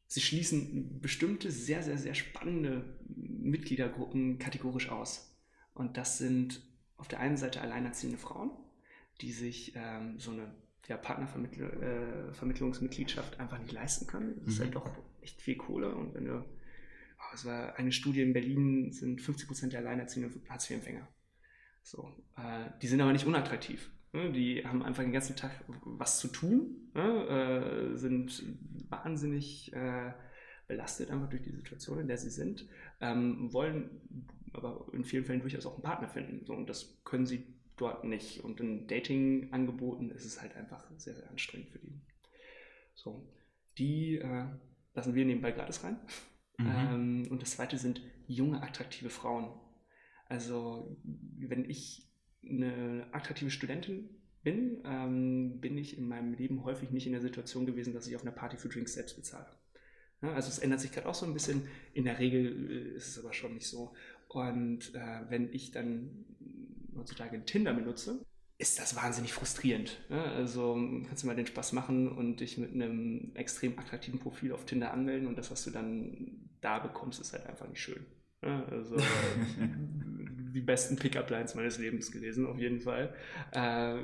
[0.08, 5.38] sie schließen bestimmte sehr, sehr, sehr spannende Mitgliedergruppen kategorisch aus.
[5.74, 6.62] Und das sind
[6.98, 8.52] auf der einen Seite alleinerziehende Frauen,
[9.22, 10.52] die sich ähm, so eine
[10.88, 14.42] ja, Partnervermittlungsmitgliedschaft äh, einfach nicht leisten können.
[14.46, 14.64] Das ist mhm.
[14.64, 14.90] halt doch
[15.22, 15.94] echt viel Kohle.
[15.94, 16.46] Und wenn du
[17.38, 21.08] es war eine Studie in Berlin, sind 50 Prozent der Alleinerziehenden Hartz-IV-Empfänger.
[21.84, 23.92] So, äh, die sind aber nicht unattraktiv.
[24.12, 24.32] Ne?
[24.32, 27.92] Die haben einfach den ganzen Tag was zu tun, ne?
[27.94, 28.44] äh, sind
[28.90, 30.12] wahnsinnig äh,
[30.68, 32.68] belastet einfach durch die Situation, in der sie sind,
[33.00, 36.46] ähm, wollen aber in vielen Fällen durchaus auch einen Partner finden.
[36.46, 37.46] So, und das können sie
[37.78, 38.44] dort nicht.
[38.44, 42.02] Und in Dating-Angeboten ist es halt einfach sehr, sehr anstrengend für die.
[42.96, 43.30] So,
[43.78, 44.46] die äh,
[44.96, 46.00] lassen wir nebenbei gratis rein.
[46.58, 46.68] Mhm.
[46.68, 49.50] Ähm, und das zweite sind junge, attraktive Frauen.
[50.28, 52.10] Also, wenn ich
[52.44, 54.10] eine attraktive Studentin
[54.44, 58.16] bin, ähm, bin ich in meinem Leben häufig nicht in der Situation gewesen, dass ich
[58.16, 59.48] auf einer Party für Drinks selbst bezahle.
[60.22, 61.68] Ja, also es ändert sich gerade auch so ein bisschen.
[61.94, 63.94] In der Regel äh, ist es aber schon nicht so.
[64.28, 66.26] Und äh, wenn ich dann
[66.96, 68.26] heutzutage Tinder benutze,
[68.58, 70.00] ist das wahnsinnig frustrierend.
[70.10, 70.22] Ne?
[70.22, 70.74] Also
[71.08, 74.92] kannst du mal den Spaß machen und dich mit einem extrem attraktiven Profil auf Tinder
[74.92, 78.06] anmelden und das, was du dann da bekommst, ist halt einfach nicht schön.
[78.42, 78.66] Ne?
[78.70, 78.98] Also
[80.54, 83.16] die besten Pickup-Lines meines Lebens gewesen, auf jeden Fall.
[83.52, 84.02] Äh,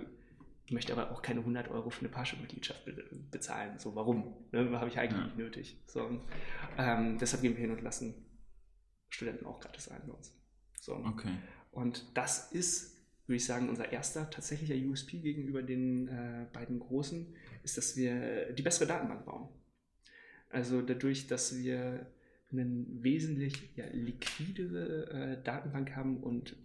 [0.66, 2.90] ich möchte aber auch keine 100 Euro für eine Parship-Mitgliedschaft
[3.32, 3.80] bezahlen.
[3.80, 4.34] So, warum?
[4.52, 4.72] Ne?
[4.80, 5.26] Habe ich eigentlich ja.
[5.26, 5.78] nicht nötig.
[5.88, 6.22] So,
[6.78, 8.16] ähm, deshalb gehen wir hin und lassen
[9.10, 10.34] Studenten auch gratis ein bei uns.
[10.80, 10.96] So.
[10.96, 11.36] Okay.
[11.72, 12.94] Und das ist
[13.26, 18.52] würde ich sagen, unser erster tatsächlicher USP gegenüber den äh, beiden großen ist, dass wir
[18.52, 19.48] die bessere Datenbank bauen.
[20.50, 22.06] Also dadurch, dass wir
[22.54, 26.56] ein wesentlich ja, liquidere äh, Datenbank haben und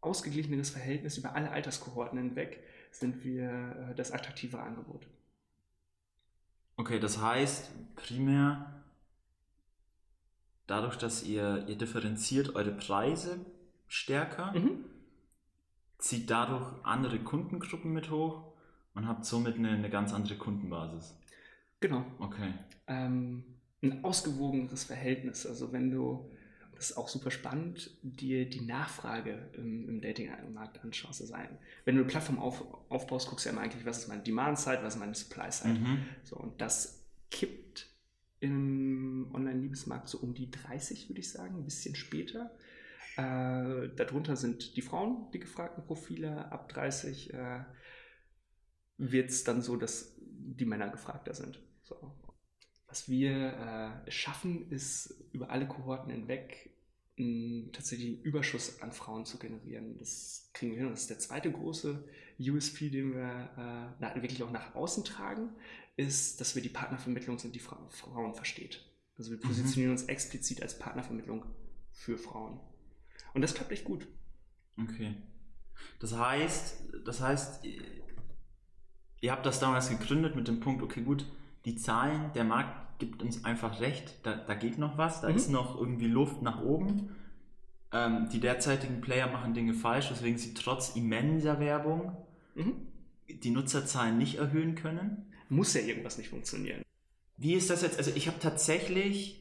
[0.00, 5.06] ausgeglicheneres Verhältnis über alle Alterskohorten hinweg, sind wir äh, das attraktivere Angebot.
[6.76, 8.82] Okay, das heißt primär
[10.66, 13.44] dadurch, dass ihr, ihr differenziert eure Preise
[13.86, 14.84] stärker, Mhm.
[15.98, 18.52] zieht dadurch andere Kundengruppen mit hoch
[18.94, 21.16] und habt somit eine, eine ganz andere Kundenbasis.
[21.80, 22.04] Genau.
[22.18, 22.52] Okay.
[22.86, 23.44] ähm,
[23.84, 25.46] ein ausgewogeneres Verhältnis.
[25.46, 26.30] Also wenn du,
[26.74, 31.20] das ist auch super spannend, dir die Nachfrage im, im Dating-Markt anschaust.
[31.20, 31.48] Also ein,
[31.84, 34.80] wenn du eine Plattform auf, aufbaust, guckst du ja immer eigentlich, was ist meine Demand-Side,
[34.82, 35.78] was ist meine Supply-Side.
[35.78, 35.98] Mhm.
[36.24, 37.90] So, und das kippt
[38.40, 42.50] im Online-Liebesmarkt so um die 30, würde ich sagen, ein bisschen später.
[43.16, 46.50] Äh, darunter sind die Frauen, die gefragten Profile.
[46.50, 47.64] Ab 30 äh,
[48.98, 51.60] wird es dann so, dass die Männer gefragter sind.
[51.84, 52.12] So.
[52.94, 56.70] Was wir äh, schaffen, ist über alle Kohorten hinweg
[57.16, 59.98] mh, tatsächlich einen Überschuss an Frauen zu generieren.
[59.98, 60.90] Das kriegen wir hin.
[60.90, 62.04] Das ist der zweite große
[62.38, 65.48] USP, den wir äh, na, wirklich auch nach außen tragen,
[65.96, 68.88] ist, dass wir die Partnervermittlung sind, die Fra Frauen versteht.
[69.18, 71.46] Also wir positionieren uns explizit als Partnervermittlung
[71.90, 72.60] für Frauen.
[73.32, 74.06] Und das klappt echt gut.
[74.80, 75.16] Okay.
[75.98, 77.64] Das heißt, das heißt,
[79.20, 81.26] ihr habt das damals gegründet mit dem Punkt, okay, gut,
[81.64, 85.36] die Zahlen, der Markt gibt uns einfach recht, da, da geht noch was, da Mhm.
[85.36, 87.10] ist noch irgendwie Luft nach oben.
[87.92, 92.16] Ähm, die derzeitigen Player machen Dinge falsch, weswegen sie trotz immenser Werbung
[92.54, 92.74] Mhm.
[93.28, 95.26] die Nutzerzahlen nicht erhöhen können.
[95.48, 96.82] Muss ja irgendwas nicht funktionieren.
[97.36, 97.98] Wie ist das jetzt?
[97.98, 99.40] Also ich habe tatsächlich,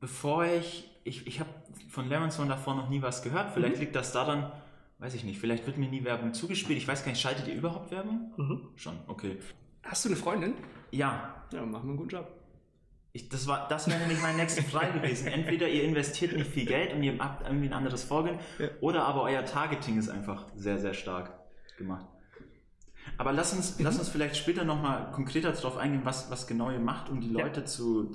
[0.00, 1.50] bevor ich, ich, ich habe
[1.88, 3.52] von Lemonson davor noch nie was gehört.
[3.52, 3.80] Vielleicht Mhm.
[3.80, 4.52] liegt das daran,
[4.98, 6.78] weiß ich nicht, vielleicht wird mir nie Werbung zugespielt.
[6.78, 8.32] Ich weiß gar nicht, schaltet ihr überhaupt Werbung?
[8.76, 9.36] Schon, okay.
[9.86, 10.54] Hast du eine Freundin?
[10.90, 12.28] Ja, Ja, machen wir einen guten Job.
[13.12, 15.28] ich, das, war, das wäre nämlich meine nächste Frage gewesen.
[15.28, 18.68] Entweder ihr investiert nicht viel Geld und ihr habt irgendwie ein anderes Vorgehen, Ja.
[18.80, 21.32] oder aber euer Targeting ist einfach sehr, sehr stark
[21.78, 22.06] gemacht.
[23.18, 26.80] Aber lass uns, lass uns vielleicht später nochmal konkreter darauf eingehen, was, was genau ihr
[26.80, 27.44] macht, um die Ja.
[27.44, 28.12] Leute zu,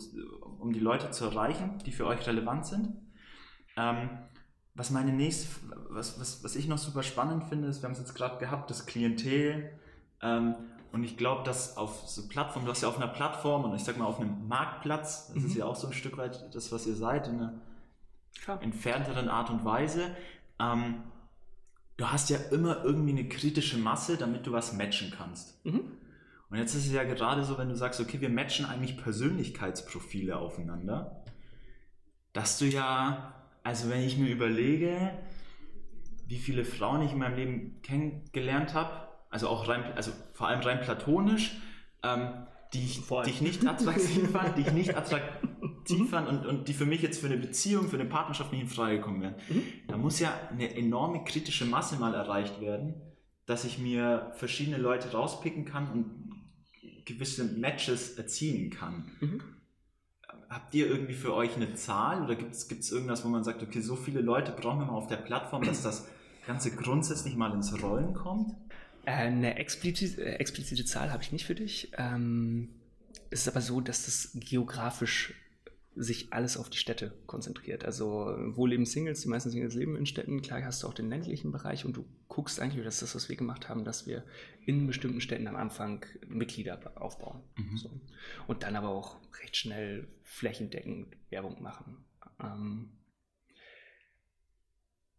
[0.59, 2.89] um die Leute zu erreichen, die für euch relevant sind.
[3.77, 4.09] Ähm,
[4.75, 5.47] was meine nächste,
[5.89, 8.69] was, was, was ich noch super spannend finde, ist, wir haben es jetzt gerade gehabt,
[8.69, 9.71] das Klientel.
[10.21, 10.55] Ähm,
[10.91, 13.83] und ich glaube, dass auf so Plattformen, du hast ja auf einer Plattform und ich
[13.83, 15.59] sag mal auf einem Marktplatz, das ist Mhm.
[15.59, 17.53] ja auch so ein Stück weit das, was ihr seid, in einer
[18.43, 18.61] Klar.
[18.61, 20.15] entfernteren Art und Weise.
[20.59, 21.03] Ähm,
[21.97, 25.63] du hast ja immer irgendwie eine kritische Masse, damit du was matchen kannst.
[25.65, 25.81] Mhm.
[26.49, 30.35] Und jetzt ist es ja gerade so, wenn du sagst, okay, wir matchen eigentlich Persönlichkeitsprofile
[30.37, 31.23] aufeinander,
[32.33, 35.11] dass du ja, also wenn ich mir überlege,
[36.27, 40.59] wie viele Frauen ich in meinem Leben kennengelernt habe, also auch rein, also vor allem
[40.59, 41.59] rein platonisch,
[42.03, 46.67] ähm, die, ich, die ich nicht attraktiv fand, die ich nicht attraktiv fand und, und
[46.67, 49.35] die für mich jetzt für eine Beziehung, für eine Partnerschaft nicht in Frage gekommen wären.
[49.49, 49.63] Mhm.
[49.87, 52.93] Da muss ja eine enorme kritische Masse mal erreicht werden,
[53.45, 56.31] dass ich mir verschiedene Leute rauspicken kann und
[57.05, 59.11] gewisse Matches erzielen kann.
[59.19, 59.41] Mhm.
[60.49, 63.81] Habt ihr irgendwie für euch eine Zahl oder gibt es irgendwas, wo man sagt, okay,
[63.81, 66.07] so viele Leute brauchen wir mal auf der Plattform, dass das
[66.45, 68.53] Ganze grundsätzlich mal ins Rollen kommt?
[69.05, 71.91] Äh, Eine explizite, äh, explizite Zahl habe ich nicht für dich.
[71.97, 72.69] Ähm,
[73.29, 75.33] es ist aber so, dass das geografisch
[75.95, 77.83] sich alles auf die Städte konzentriert.
[77.83, 79.21] Also wo leben Singles?
[79.21, 80.41] Die meisten Singles leben in Städten.
[80.41, 83.29] Klar hast du auch den ländlichen Bereich und du guckst eigentlich, das ist das, was
[83.29, 84.23] wir gemacht haben, dass wir
[84.65, 87.43] in bestimmten Städten am Anfang Mitglieder aufbauen.
[87.57, 87.77] Mhm.
[87.77, 88.01] So.
[88.47, 92.05] Und dann aber auch recht schnell flächendeckend Werbung machen.
[92.41, 92.91] Ähm,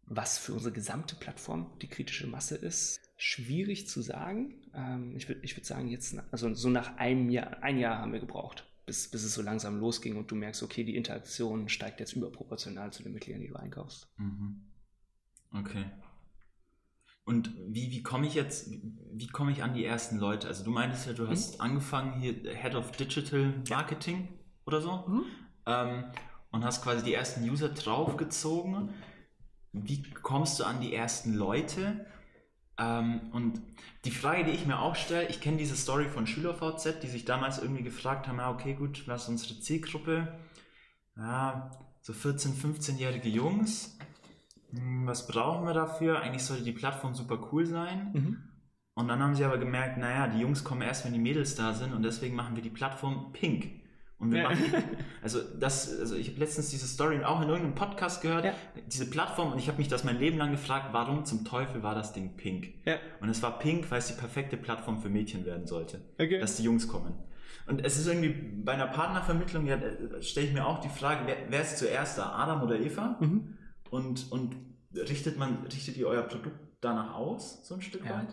[0.05, 4.53] was für unsere gesamte Plattform die kritische Masse ist, schwierig zu sagen.
[4.75, 8.11] Ähm, ich würde ich würd sagen, jetzt, also so nach einem Jahr, ein Jahr haben
[8.11, 12.01] wir gebraucht, bis, bis es so langsam losging und du merkst, okay, die Interaktion steigt
[12.01, 14.09] jetzt überproportional zu den Mitgliedern, die du einkaufst.
[14.17, 14.61] Mhm.
[15.53, 15.85] Okay.
[17.23, 18.69] Und wie, wie komme ich jetzt,
[19.13, 20.49] wie komme ich an die ersten Leute?
[20.49, 24.27] Also du meintest ja, du hast angefangen hier Head of Digital Marketing
[24.65, 25.23] oder so
[25.65, 26.03] ähm,
[26.51, 28.89] und hast quasi die ersten User draufgezogen.
[29.71, 32.05] Wie kommst du an die ersten Leute?
[32.77, 33.61] Ähm, und
[34.05, 37.25] die Frage, die ich mir auch stelle, ich kenne diese Story von SchülerVZ, die sich
[37.25, 40.39] damals irgendwie gefragt haben, ja, okay, gut, was ist unsere Zielgruppe?
[41.15, 43.97] Ja, so 14-, 15-jährige Jungs.
[44.71, 46.21] Hm, Was brauchen wir dafür?
[46.21, 48.11] Eigentlich sollte die Plattform super cool sein.
[48.13, 48.37] Mhm.
[48.95, 51.73] Und dann haben sie aber gemerkt, naja, die Jungs kommen erst, wenn die Mädels da
[51.73, 53.82] sind und deswegen machen wir die Plattform pink.
[54.23, 54.49] Und wir Ja.
[54.49, 54.63] machen
[55.21, 58.53] also das, also ich habe letztens diese Story auch in irgendeinem Podcast gehört, Ja.
[58.91, 61.95] diese Plattform und ich habe mich das mein Leben lang gefragt, warum zum Teufel war
[61.95, 62.73] das Ding pink?
[62.85, 62.95] Ja.
[63.21, 66.39] Und es war pink, weil es die perfekte Plattform für Mädchen werden sollte, Okay.
[66.39, 67.13] dass die Jungs kommen.
[67.65, 68.29] Und es ist irgendwie
[68.63, 69.77] bei einer Partnervermittlung, ja,
[70.21, 73.17] stelle ich mir auch die Frage, wer, wer ist zuerst da, Adam oder Eva?
[73.21, 73.57] Mhm.
[73.89, 74.55] Und, und
[74.95, 78.17] richtet man, richtet ihr euer Produkt danach aus, so ein Stück Ja.
[78.19, 78.27] weit?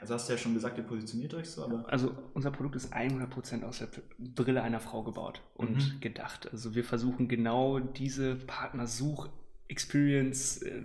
[0.00, 1.86] Also hast du ja schon gesagt, ihr positioniert euch so, aber.
[1.90, 3.88] Also unser Produkt ist 100% aus der
[4.18, 6.00] Brille einer Frau gebaut und Mhm.
[6.00, 6.48] gedacht.
[6.52, 10.82] Also wir versuchen genau diese Partnersuch-Experience äh,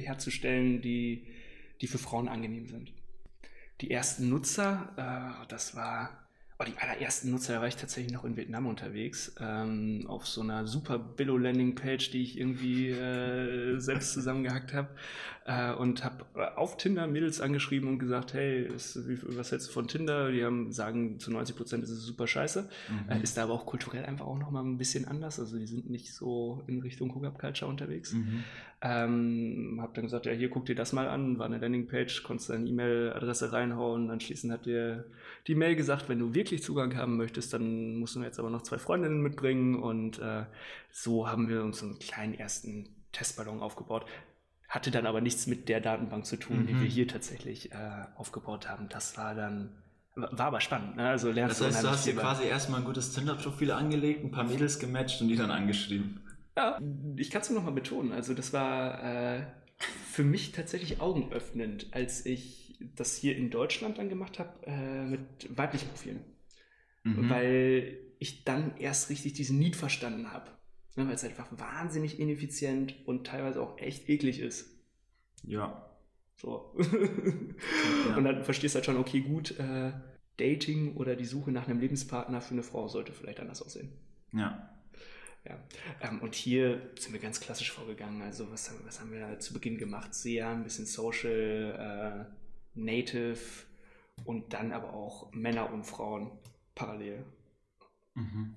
[0.00, 1.26] herzustellen, die,
[1.80, 2.92] die für Frauen angenehm sind.
[3.80, 4.90] Die ersten Nutzer,
[5.42, 6.21] äh, das war,
[6.62, 10.40] oh, die allerersten Nutzer, da war ich tatsächlich noch in Vietnam unterwegs, ähm, auf so
[10.40, 14.88] einer super Billo-Landing-Page, die ich irgendwie äh, selbst zusammengehackt habe
[15.44, 19.72] äh, und habe auf Tinder Mädels angeschrieben und gesagt, hey, ist, wie, was hältst du
[19.72, 20.30] von Tinder?
[20.30, 22.68] Die haben sagen, zu 90 Prozent ist es super scheiße.
[22.88, 23.10] Mhm.
[23.10, 25.40] Äh, ist da aber auch kulturell einfach auch nochmal ein bisschen anders.
[25.40, 28.12] Also die sind nicht so in Richtung Hookup-Culture unterwegs.
[28.12, 28.44] Mhm.
[28.84, 32.50] Ähm, hab dann gesagt, ja, hier guck dir das mal an, war eine Landingpage, konntest
[32.50, 35.04] deine E-Mail-Adresse reinhauen, anschließend hat dir
[35.46, 38.62] die Mail gesagt, wenn du wirklich Zugang haben möchtest, dann musst du jetzt aber noch
[38.62, 40.46] zwei Freundinnen mitbringen und äh,
[40.90, 44.04] so haben wir uns einen kleinen ersten Testballon aufgebaut.
[44.68, 46.80] Hatte dann aber nichts mit der Datenbank zu tun, die Mhm.
[46.80, 47.76] wir hier tatsächlich äh,
[48.16, 48.88] aufgebaut haben.
[48.88, 49.70] Das war dann,
[50.16, 51.08] war aber spannend, ne?
[51.08, 54.44] also lernst Das heißt, du hast dir quasi erstmal ein gutes Tinder-Profil angelegt, ein paar
[54.44, 56.18] Mädels gematcht und die dann angeschrieben.
[56.56, 56.78] Ja,
[57.16, 58.12] ich kann es nur noch mal betonen.
[58.12, 59.46] Also das war äh,
[59.78, 65.56] für mich tatsächlich augenöffnend, als ich das hier in Deutschland dann gemacht habe äh, mit
[65.56, 66.24] weiblichen Profilen.
[67.04, 67.30] Mhm.
[67.30, 70.50] Weil ich dann erst richtig diesen Need verstanden habe.
[70.94, 74.68] Ne, weil es einfach wahnsinnig ineffizient und teilweise auch echt eklig ist.
[75.42, 75.90] Ja.
[76.36, 76.74] So.
[78.16, 79.92] Und dann verstehst du halt schon, okay, gut, äh,
[80.36, 83.92] Dating oder die Suche nach einem Lebenspartner für eine Frau sollte vielleicht anders aussehen.
[84.32, 84.71] Ja.
[85.44, 85.58] Ja,
[86.00, 88.22] ähm, und hier sind wir ganz klassisch vorgegangen.
[88.22, 90.14] Also was haben, was haben wir zu Beginn gemacht?
[90.14, 93.38] Sehr ein bisschen Social, äh, Native
[94.24, 96.30] und dann aber auch Männer und Frauen
[96.74, 97.24] parallel.
[98.14, 98.54] Mhm.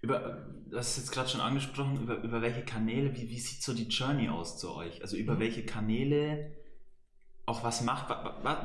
[0.00, 3.62] Über, du hast es jetzt gerade schon angesprochen, über, über welche Kanäle, wie, wie sieht
[3.62, 5.00] so die Journey aus zu euch?
[5.02, 5.40] Also über Mhm.
[5.40, 6.52] welche Kanäle,
[7.46, 8.10] auch was macht,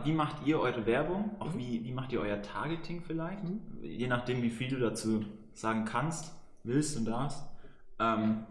[0.06, 1.40] wie macht ihr eure Werbung?
[1.40, 1.60] Auch Mhm.
[1.60, 3.44] wie, wie macht ihr euer Targeting vielleicht?
[3.44, 3.62] Mhm.
[3.84, 7.44] Je nachdem, wie viel du dazu sagen kannst, willst und darfst.
[8.00, 8.46] Ähm,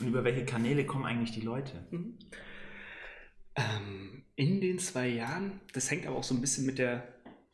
[0.00, 1.84] und über welche Kanäle kommen eigentlich die Leute?
[1.90, 2.18] Mhm.
[3.54, 7.06] Ähm, in den zwei Jahren, das hängt aber auch so ein bisschen mit der,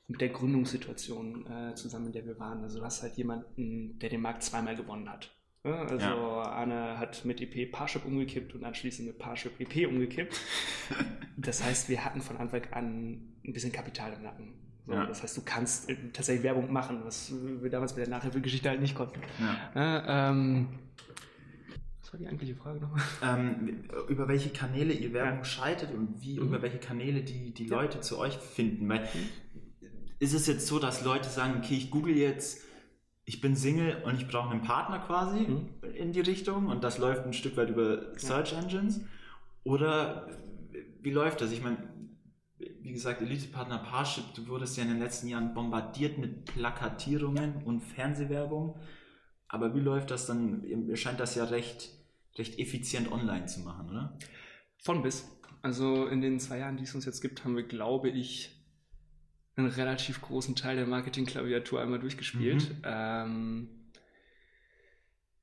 [0.08, 2.62] mit der Gründungssituation äh, zusammen, in der wir waren.
[2.62, 5.30] Also du hast halt jemanden, der den Markt zweimal gewonnen hat.
[5.64, 6.42] Ja, also Ja.
[6.42, 10.38] Arne hat mit EP Parship umgekippt und anschließend mit Parship EP umgekippt.
[11.36, 14.54] das heißt, wir hatten von Anfang an ein bisschen Kapital im Nacken.
[14.86, 15.06] So, Ja.
[15.06, 18.80] Das heißt, du kannst äh, tatsächlich Werbung machen, was wir damals mit der Nachhilfegeschichte halt
[18.80, 19.20] nicht konnten.
[19.40, 19.70] Ja.
[19.74, 20.68] Ja, ähm,
[22.00, 23.00] was war die eigentliche Frage nochmal?
[23.22, 25.44] Ähm, über welche Kanäle ihr Werbung Ja.
[25.44, 26.46] schaltet und wie, Mhm.
[26.48, 27.68] über welche Kanäle die, die.
[27.68, 28.88] Leute zu euch finden.
[28.88, 29.06] Weil Mhm.
[30.18, 32.62] ist es jetzt so, dass Leute sagen, okay, ich google jetzt,
[33.24, 35.68] ich bin Single und ich brauche einen Partner quasi Mhm.
[35.94, 39.00] in die Richtung und das läuft ein Stück weit über Search Engines?
[39.64, 40.26] Oder
[41.00, 41.52] wie läuft das?
[41.52, 41.76] Ich meine,
[42.82, 47.80] wie gesagt, Elite-Partner Parship, du wurdest ja in den letzten Jahren bombardiert mit Plakatierungen und
[47.80, 48.78] Fernsehwerbung.
[49.48, 50.62] Aber wie läuft das dann?
[50.62, 51.90] Mir scheint das ja recht,
[52.36, 54.18] recht effizient online zu machen, oder?
[54.78, 55.28] Von bis.
[55.60, 58.62] Also in den zwei Jahren, die es uns jetzt gibt, haben wir, glaube ich,
[59.54, 62.70] einen relativ großen Teil der Marketing-Klaviatur einmal durchgespielt.
[62.70, 62.82] Mhm.
[62.84, 63.68] Ähm,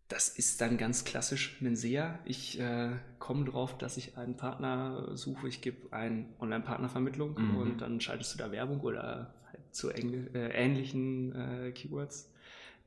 [0.09, 2.19] das ist dann ganz klassisch ein SEA.
[2.25, 5.47] Ich äh, komme drauf, dass ich einen Partner suche.
[5.47, 7.57] Ich gebe eine Online-Partnervermittlung Mhm.
[7.57, 12.31] und dann schaltest du da Werbung oder halt zu Engl äh, ähnlichen äh, Keywords.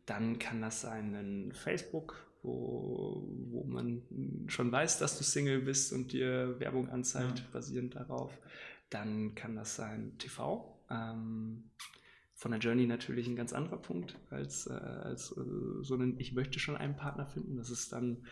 [0.04, 4.02] Dann kann das sein ein Facebook, wo, wo man
[4.48, 7.44] schon weiß, dass du Single bist und dir Werbung anzeigt, Ja.
[7.52, 8.36] basierend darauf.
[8.90, 10.76] Dann kann das sein TV.
[10.90, 11.70] Ähm,
[12.42, 16.32] von der Journey natürlich ein ganz anderer Punkt als, äh, als äh, so ein Ich
[16.32, 17.56] möchte schon einen Partner finden.
[17.56, 18.26] Das ist dann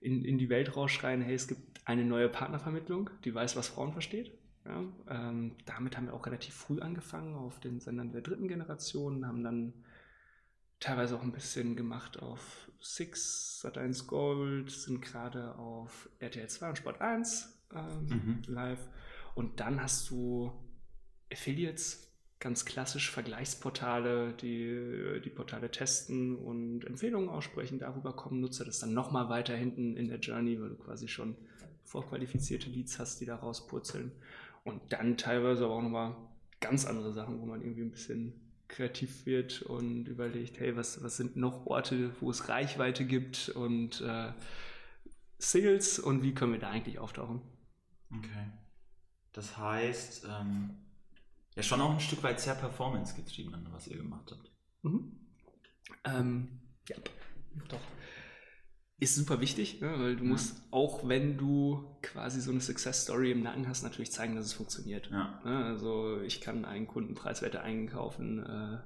[0.00, 3.92] in, in die Welt rausschreien, hey, es gibt eine neue Partnervermittlung, die weiß, was Frauen
[3.92, 4.36] versteht.
[4.66, 9.26] Ja, ähm, damit haben wir auch relativ früh angefangen auf den Sendern der dritten Generation,
[9.26, 9.74] haben dann
[10.80, 16.78] teilweise auch ein bisschen gemacht auf Six, Sat1 Gold, sind gerade auf RTL 2 und
[16.78, 18.42] Sport 1 ähm, Mhm.
[18.46, 18.88] live.
[19.34, 20.52] Und dann hast du
[21.32, 22.13] Affiliates,
[22.44, 27.78] ganz klassisch Vergleichsportale, die die Portale testen und Empfehlungen aussprechen.
[27.78, 31.36] Darüber kommen Nutzer das dann nochmal weiter hinten in der Journey, weil du quasi schon
[31.84, 34.12] vorqualifizierte Leads hast, die da rauspurzeln.
[34.62, 36.16] Und dann teilweise aber auch nochmal
[36.60, 38.34] ganz andere Sachen, wo man irgendwie ein bisschen
[38.68, 44.02] kreativ wird und überlegt, hey, was, was sind noch Orte, wo es Reichweite gibt und
[44.02, 44.32] äh,
[45.38, 47.40] Singles und wie können wir da eigentlich auftauchen?
[48.10, 48.50] Okay.
[49.32, 50.83] Das heißt, ähm,
[51.56, 54.50] ja schon auch ein Stück weit sehr performance getrieben, was ihr gemacht habt.
[54.82, 55.12] Mhm.
[56.04, 56.96] Ähm, ja,
[57.68, 57.80] doch.
[58.98, 59.92] ist super wichtig, ne?
[59.98, 60.30] weil du Ja.
[60.30, 64.46] musst, auch wenn du quasi so eine Success Story im Nacken hast, natürlich zeigen, dass
[64.46, 65.10] es funktioniert.
[65.10, 65.40] Ja.
[65.44, 65.64] Ne?
[65.64, 68.78] Also ich kann einen Kunden preiswerter einkaufen äh,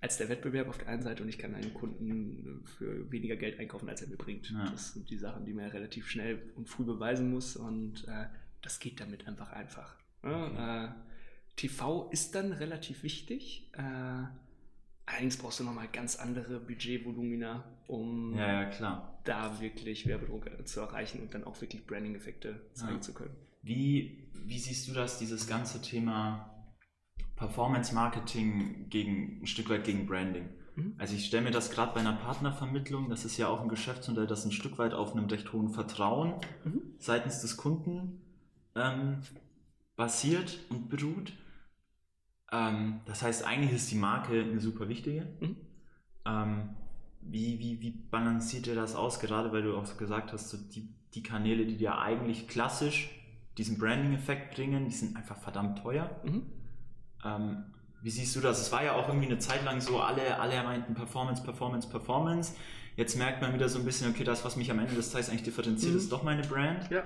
[0.00, 3.58] als der Wettbewerb auf der einen Seite und ich kann einen Kunden für weniger Geld
[3.60, 4.50] einkaufen, als er mir bringt.
[4.50, 4.70] Ja.
[4.70, 8.26] Das sind die Sachen, die man relativ schnell und früh beweisen muss und äh,
[8.62, 9.96] das geht damit einfach einfach.
[10.22, 10.94] Ne?
[10.96, 11.09] Äh,
[11.60, 13.70] TV ist dann relativ wichtig.
[13.74, 13.82] Äh,
[15.06, 21.20] allerdings brauchst du nochmal ganz andere Budgetvolumina, um Ja, ja, da wirklich Werbedruck zu erreichen
[21.20, 23.00] und dann auch wirklich Branding-Effekte zeigen Ja.
[23.02, 23.36] zu können.
[23.62, 26.50] Wie, wie siehst du das, dieses ganze Thema
[27.36, 30.48] Performance Marketing gegen ein Stück weit gegen Branding?
[30.76, 30.94] Mhm.
[30.96, 34.26] Also ich stelle mir das gerade bei einer Partnervermittlung, das ist ja auch ein Geschäftsmodell,
[34.26, 36.80] das ein Stück weit auf einem recht hohen Vertrauen Mhm.
[36.98, 38.22] seitens des Kunden
[38.74, 39.20] ähm,
[39.96, 41.34] basiert und beruht.
[42.52, 45.26] Ähm, das heißt, eigentlich ist die Marke eine super wichtige.
[45.40, 45.56] Mhm.
[46.26, 46.70] Ähm,
[47.22, 50.88] wie, wie, wie balanciert ihr das aus, gerade weil du auch gesagt hast, so die,
[51.14, 53.10] die Kanäle, die dir eigentlich klassisch
[53.58, 56.10] diesen Branding-Effekt bringen, die sind einfach verdammt teuer.
[56.24, 56.42] Mhm.
[57.24, 57.64] Ähm,
[58.02, 58.60] wie siehst du das?
[58.60, 62.54] Es war ja auch irgendwie eine Zeit lang so, alle, alle meinten Performance, Performance, Performance.
[62.96, 65.28] Jetzt merkt man wieder so ein bisschen, okay, das, was mich am Ende des Tages
[65.28, 65.98] eigentlich differenziert, Mhm.
[65.98, 66.90] ist doch meine Brand.
[66.90, 67.02] Ja.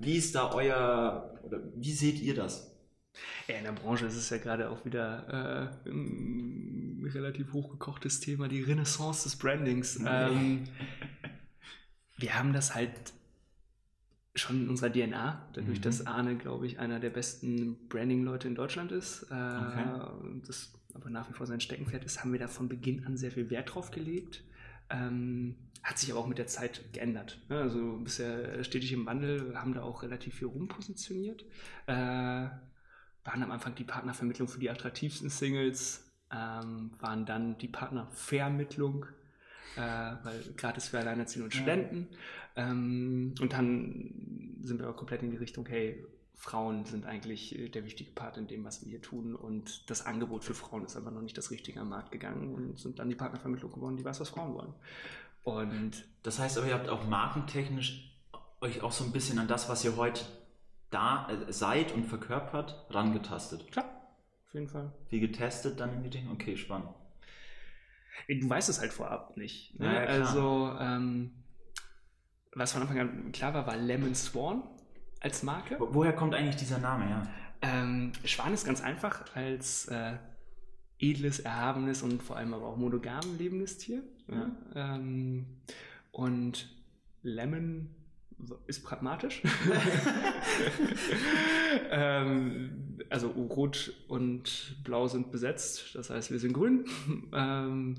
[0.00, 2.71] Wie ist da euer, oder wie seht ihr das?
[3.48, 8.48] Ja, in der Branche ist es ja gerade auch wieder äh, ein relativ hochgekochtes Thema,
[8.48, 10.00] die Renaissance des Brandings.
[10.06, 10.64] Ähm,
[12.16, 12.92] wir haben das halt
[14.34, 15.82] schon in unserer DNA, dadurch, Mhm.
[15.82, 19.24] dass Arne, glaube ich, einer der besten Branding-Leute in Deutschland ist.
[19.24, 20.40] Äh, Okay.
[20.46, 23.30] Das aber nach wie vor sein Steckenpferd ist, haben wir da von Beginn an sehr
[23.30, 24.42] viel Wert drauf gelegt.
[24.90, 27.38] Ähm, hat sich aber auch mit der Zeit geändert.
[27.48, 27.58] Ne?
[27.60, 31.44] Also bisher stetig im Wandel, haben da auch relativ viel rumpositioniert.
[31.86, 32.46] Äh,
[33.24, 39.06] waren am Anfang die Partnervermittlung für die attraktivsten Singles, ähm, waren dann die Partnervermittlung,
[39.76, 41.60] äh, weil gratis für Alleinerziehende und Ja.
[41.60, 42.08] Studenten.
[42.56, 46.04] Ähm, und dann sind wir auch komplett in die Richtung, hey,
[46.34, 49.36] Frauen sind eigentlich äh, der wichtige Part in dem, was wir hier tun.
[49.36, 52.78] Und das Angebot für Frauen ist aber noch nicht das Richtige am Markt gegangen und
[52.80, 54.74] sind dann die Partnervermittlung geworden, die weiß, was Frauen wollen.
[55.44, 58.08] Und Das heißt aber, ihr habt auch markentechnisch
[58.60, 60.24] euch auch so ein bisschen an das, was ihr heute
[60.92, 63.70] da äh, seid und verkörpert, rangetastet.
[63.72, 63.84] klar,
[64.46, 64.92] auf jeden Fall.
[65.08, 66.30] Wie getestet dann in die Dinge?
[66.30, 66.88] Okay, spannend.
[68.28, 69.78] Du weißt es halt vorab nicht.
[69.80, 69.86] Ne?
[69.86, 71.32] Ja, ja, also, ähm,
[72.54, 74.62] was von Anfang an klar war, war Lemon Swan
[75.20, 75.80] als Marke.
[75.80, 77.26] Wo- Woher kommt eigentlich dieser Name, ja?
[77.62, 80.16] Ähm, Schwan ist ganz einfach als äh,
[80.98, 84.02] edles, erhabenes und vor allem aber auch monogam lebendes Tier.
[84.28, 84.50] Ja.
[84.74, 85.46] Ähm,
[86.12, 86.68] und
[87.22, 87.94] Lemon
[88.66, 89.42] ist pragmatisch.
[91.90, 96.84] ähm, also rot und blau sind besetzt, das heißt, wir sind grün.
[97.32, 97.96] ähm,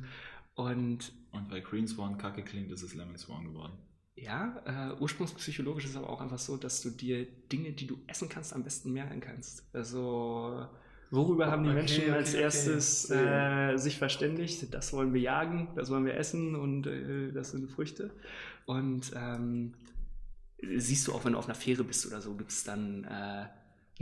[0.56, 3.74] und Und weil Green Swan kacke klingt, ist es Lemon Swan geworden.
[4.16, 7.98] ja, äh, ursprungspsychologisch ist es aber auch einfach so, dass du dir Dinge, die du
[8.08, 9.68] essen kannst, am besten merken kannst.
[9.74, 10.68] Also,
[11.10, 12.42] worüber haben die Okay, Menschen okay, als okay.
[12.44, 14.72] erstes äh, sich verständigt?
[14.74, 18.12] Das wollen wir jagen, das wollen wir essen und äh, das sind Früchte.
[18.66, 19.74] Und ähm,
[20.78, 23.46] siehst du auch, wenn du auf einer Fähre bist oder so, gibt es dann äh,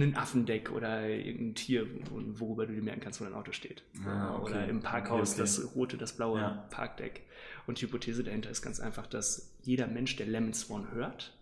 [0.02, 3.84] einen Affendeck oder irgendein Tier, wo- worüber du dir merken kannst, wo dein Auto steht.
[4.06, 4.52] Ah, okay.
[4.52, 5.52] Oder im Parkhaus Okay, okay.
[5.60, 6.50] das rote, das blaue Ja.
[6.72, 7.22] Parkdeck.
[7.68, 11.34] Und die Hypothese dahinter ist ganz einfach, dass jeder Mensch, der Lemon Swan hört,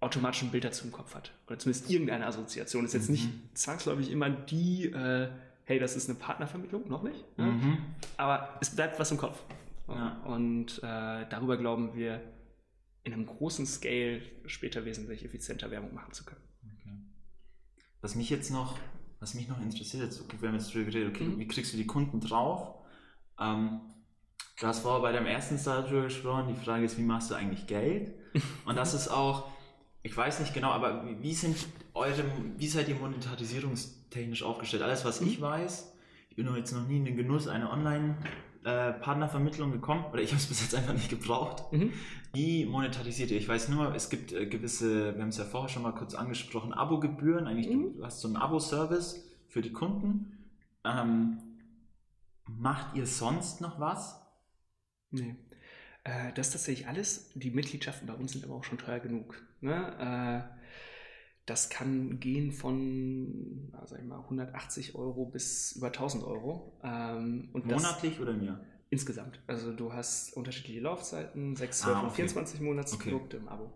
[0.00, 1.32] automatisch ein Bild dazu im Kopf hat.
[1.46, 2.84] Oder zumindest irgendeine Assoziation.
[2.84, 3.14] Ist jetzt Mhm.
[3.14, 5.28] nicht zwangsläufig immer die, äh,
[5.64, 7.22] hey, das ist eine Partnervermittlung, noch nicht.
[7.38, 7.46] ne?
[7.46, 7.78] Mhm.
[8.16, 9.38] Aber es bleibt was im Kopf.
[9.88, 10.16] Ja.
[10.24, 12.20] Und äh, darüber glauben wir,
[13.10, 16.40] in einem großen Scale später wesentlich effizienter Werbung machen zu können.
[16.64, 16.94] Okay.
[18.00, 18.78] Was mich jetzt noch,
[19.18, 21.38] was mich noch interessiert, jetzt, okay, wir haben jetzt drüber geredet, okay, Mhm.
[21.40, 22.74] wie kriegst du die Kunden drauf?
[23.40, 23.80] Ähm,
[24.60, 27.34] du hast vorher bei deinem ersten Start drüber gesprochen, die Frage ist, wie machst du
[27.34, 28.12] eigentlich Geld?
[28.64, 29.48] Und das ist auch,
[30.02, 31.56] ich weiß nicht genau, aber wie, sind
[31.94, 32.22] eure,
[32.56, 34.82] wie seid ihr monetarisierungstechnisch aufgestellt?
[34.84, 35.92] Alles, was ich weiß,
[36.30, 40.46] ich bin jetzt noch nie in den Genuss einer Online-Partnervermittlung gekommen, oder ich habe es
[40.46, 41.70] bis jetzt einfach nicht gebraucht.
[41.72, 41.92] Mhm.
[42.32, 43.38] Wie monetarisiert ihr?
[43.38, 46.14] Ich weiß nur, es gibt äh, gewisse, wir haben es ja vorher schon mal kurz
[46.14, 47.46] angesprochen, Abogebühren.
[47.46, 47.96] Eigentlich, Mhm.
[47.96, 50.38] du, hast so einen Abo-Service für die Kunden.
[50.84, 51.38] Ähm,
[52.46, 54.20] macht ihr sonst noch was?
[55.10, 55.34] Nee.
[56.04, 57.30] Äh, das ist tatsächlich alles.
[57.34, 59.42] Die Mitgliedschaften bei uns sind aber auch schon teuer genug.
[59.60, 60.46] Ne?
[60.54, 60.60] Äh,
[61.46, 66.78] das kann gehen von, sag ich mal, 180 Euro bis über 1000 Euro.
[66.84, 68.60] Ähm, und das Monatlich oder im Jahr?
[68.90, 69.40] Insgesamt.
[69.46, 72.14] Also du hast unterschiedliche Laufzeiten, 6, Ah, 12 und okay.
[72.16, 73.72] 24 Monatsprodukte im Abo.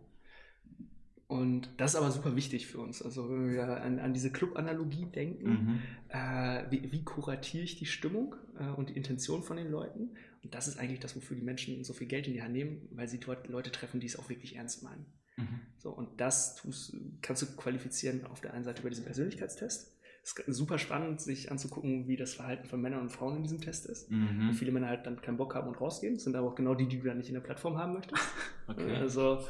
[1.27, 3.01] Und das ist aber super wichtig für uns.
[3.03, 5.83] Also wenn wir an, an diese Club-Analogie denken, Mhm.
[6.09, 10.11] äh, wie, wie kuratiere ich die Stimmung äh, und die Intention von den Leuten?
[10.43, 12.89] Und das ist eigentlich das, wofür die Menschen so viel Geld in die Hand nehmen,
[12.93, 15.07] weil sie dort Leute treffen, die es auch wirklich ernst meinen.
[15.37, 15.61] Mhm.
[15.79, 19.94] So, und das tust, kannst du qualifizieren auf der einen Seite über diesen Persönlichkeitstest.
[20.25, 23.61] Es ist super spannend, sich anzugucken, wie das Verhalten von Männern und Frauen in diesem
[23.61, 24.11] Test ist.
[24.11, 24.55] Mhm.
[24.55, 26.15] Viele Männer halt dann keinen Bock haben und rausgehen.
[26.15, 28.23] Das sind aber auch genau die, die du dann nicht in der Plattform haben möchtest.
[28.67, 28.97] Okay.
[28.97, 29.41] Also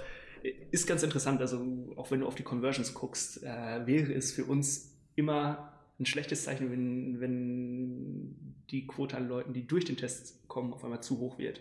[0.73, 1.41] ist ganz interessant.
[1.41, 1.65] Also
[1.95, 6.43] auch wenn du auf die Conversions guckst, äh, wäre es für uns immer ein schlechtes
[6.43, 8.35] Zeichen, wenn, wenn
[8.71, 11.61] die Quote an Leuten, die durch den Test kommen, auf einmal zu hoch wird.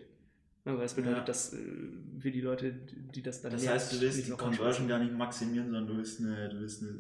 [0.66, 1.24] Ja, weil das bedeutet, Ja.
[1.26, 1.57] dass äh,
[2.20, 5.66] für die Leute, die das dann Das heißt, du willst die Conversion gar nicht maximieren,
[5.68, 6.95] sondern du willst eine, du willst eine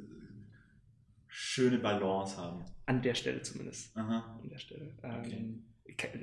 [1.35, 2.63] schöne Balance haben.
[2.85, 3.95] An der Stelle zumindest.
[3.97, 4.39] Aha.
[4.41, 4.93] An der Stelle.
[4.99, 5.33] Okay.
[5.33, 5.65] Ähm,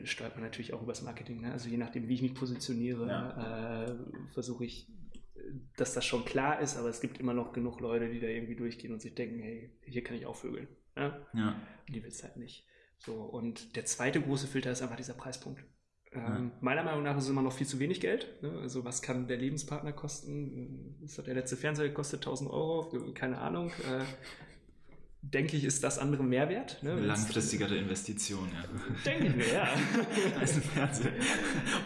[0.04, 1.40] steuert man natürlich auch übers Marketing.
[1.40, 1.52] Ne?
[1.52, 4.88] Also je nachdem, wie ich mich positioniere, äh, versuche ich,
[5.34, 5.40] äh,
[5.76, 8.56] dass das schon klar ist, aber es gibt immer noch genug Leute, die da irgendwie
[8.56, 10.68] durchgehen und sich denken, hey, hier kann ich auch vögeln.
[10.96, 11.26] Ja?
[11.34, 11.48] Ja.
[11.86, 12.66] Und die willst du halt nicht.
[12.98, 15.64] So, und der zweite große Filter ist einfach dieser Preispunkt.
[16.12, 16.50] Ähm, Ja.
[16.60, 18.42] Meiner Meinung nach ist es immer noch viel zu wenig Geld.
[18.42, 18.58] Ne?
[18.60, 20.96] Also was kann der Lebenspartner kosten?
[21.02, 22.20] Was hat der letzte Fernseher gekostet?
[22.20, 23.12] 1000 Euro?
[23.14, 23.70] Keine Ahnung.
[23.88, 24.04] Äh,
[25.22, 26.82] denke ich, ist das andere Mehrwert.
[26.82, 26.92] Ne?
[26.92, 28.64] Eine langfristigere Investition, ja.
[29.04, 29.68] Denke ich mir, ja.
[30.40, 31.12] Als ein Fernseher.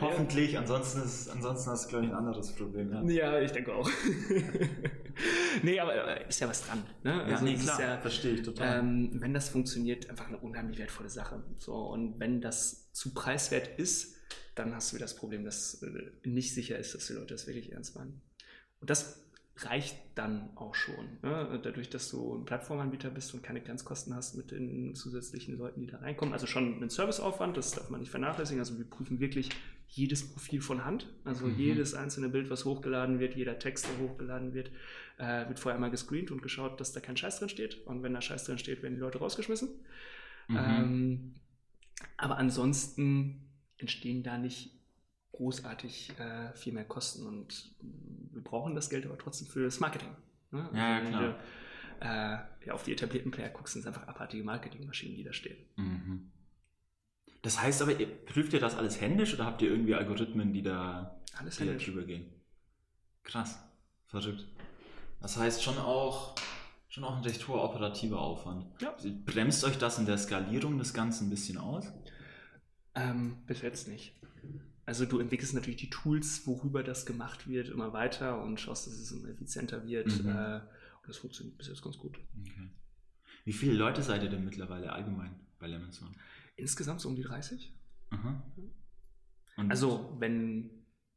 [0.00, 2.92] Hoffentlich, ansonsten, ist, ansonsten hast du, glaube ich, ein anderes Problem.
[2.92, 3.90] Ja, Ja, ich denke auch.
[5.62, 6.84] nee, aber äh, ist ja was dran.
[7.02, 7.26] Ne?
[7.28, 8.78] ja nee, es ist klar, ja, verstehe ich total.
[8.78, 11.42] ähm, wenn das funktioniert, einfach eine unheimlich wertvolle Sache.
[11.58, 14.14] So, und wenn das zu preiswert ist,
[14.54, 17.48] dann hast du wieder das Problem, dass äh, nicht sicher ist, dass die Leute das
[17.48, 18.22] wirklich ernst meinen.
[18.80, 19.23] Und das
[19.56, 21.18] reicht dann auch schon.
[21.22, 21.60] Ne?
[21.62, 25.86] Dadurch, dass du ein Plattformanbieter bist und keine Grenzkosten hast mit den zusätzlichen Leuten, die
[25.86, 26.34] da reinkommen.
[26.34, 28.60] Also schon ein Serviceaufwand, das darf man nicht vernachlässigen.
[28.60, 29.50] Also wir prüfen wirklich
[29.86, 31.08] jedes Profil von Hand.
[31.24, 31.56] Also Mhm.
[31.56, 34.72] jedes einzelne Bild, was hochgeladen wird, jeder Text, der hochgeladen wird,
[35.18, 37.86] äh, wird vorher mal gescreent und geschaut, dass da kein Scheiß drin steht.
[37.86, 39.68] Und wenn da Scheiß drin steht, werden die Leute rausgeschmissen.
[40.48, 40.56] Mhm.
[40.56, 41.34] Ähm,
[42.16, 44.73] aber ansonsten entstehen da nicht
[45.36, 47.74] großartig äh, viel mehr Kosten und
[48.32, 50.14] wir brauchen das Geld aber trotzdem für das Marketing.
[50.50, 50.68] Ne?
[50.72, 51.22] Ja, ja, wenn klar.
[52.00, 55.32] du, äh, ja, auf die etablierten Player guckst, sind es einfach abartige Marketingmaschinen, die da
[55.32, 55.56] stehen.
[55.76, 56.30] Mhm.
[57.42, 60.62] Das heißt aber, ihr, prüft ihr das alles händisch oder habt ihr irgendwie Algorithmen, die
[60.62, 61.86] da, Alles die da händisch.
[61.86, 62.32] drüber gehen?
[63.22, 63.58] Krass,
[64.06, 64.46] verrückt.
[65.20, 66.34] Das heißt schon auch,
[66.88, 68.66] schon auch ein recht hoher operativer Aufwand.
[68.80, 68.94] Ja.
[69.26, 71.92] Bremst euch das in der Skalierung des Ganzen ein bisschen aus?
[72.94, 74.14] Ähm, bis jetzt nicht.
[74.86, 78.94] Also du entwickelst natürlich die Tools, worüber das gemacht wird, immer weiter und schaust, dass
[78.94, 80.06] es immer effizienter wird.
[80.22, 80.28] Mhm.
[80.28, 82.18] Äh, und das funktioniert bis jetzt ganz gut.
[82.40, 82.68] Okay.
[83.44, 86.14] Wie viele Leute seid ihr denn mittlerweile allgemein bei Lemons One?
[86.56, 87.72] Insgesamt so um die 30.
[88.10, 88.42] Aha.
[89.68, 90.70] Also wenn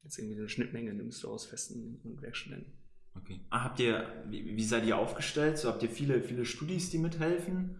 [0.03, 2.73] jetzt irgendwie eine Schnittmenge nimmst du aus Festen und Werkstudenten.
[3.15, 3.39] Okay.
[3.49, 5.57] Ah, habt ihr, wie, wie seid ihr aufgestellt?
[5.57, 7.79] So habt ihr viele, viele Studis, die mithelfen?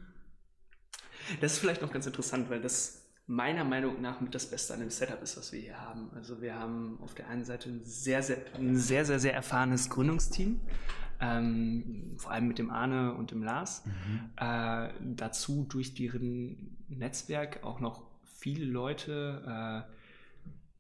[1.42, 2.97] Das ist vielleicht noch ganz interessant, weil das
[3.28, 6.10] meiner Meinung nach mit das Beste an dem Setup ist, was wir hier haben.
[6.16, 9.90] Also wir haben auf der einen Seite ein sehr, sehr, ein sehr, sehr, sehr erfahrenes
[9.90, 10.62] Gründungsteam.
[11.20, 13.84] Ähm, vor allem mit dem Arne und dem Lars.
[14.38, 19.94] Äh, dazu durch deren Netzwerk auch noch viele Leute, äh,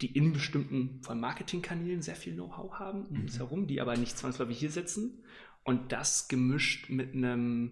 [0.01, 3.37] die in bestimmten von Marketingkanälen sehr viel Know-how haben um uns Mhm.
[3.39, 5.23] herum, die aber nicht zwangsläufig hier sitzen.
[5.63, 7.71] Und das gemischt mit einem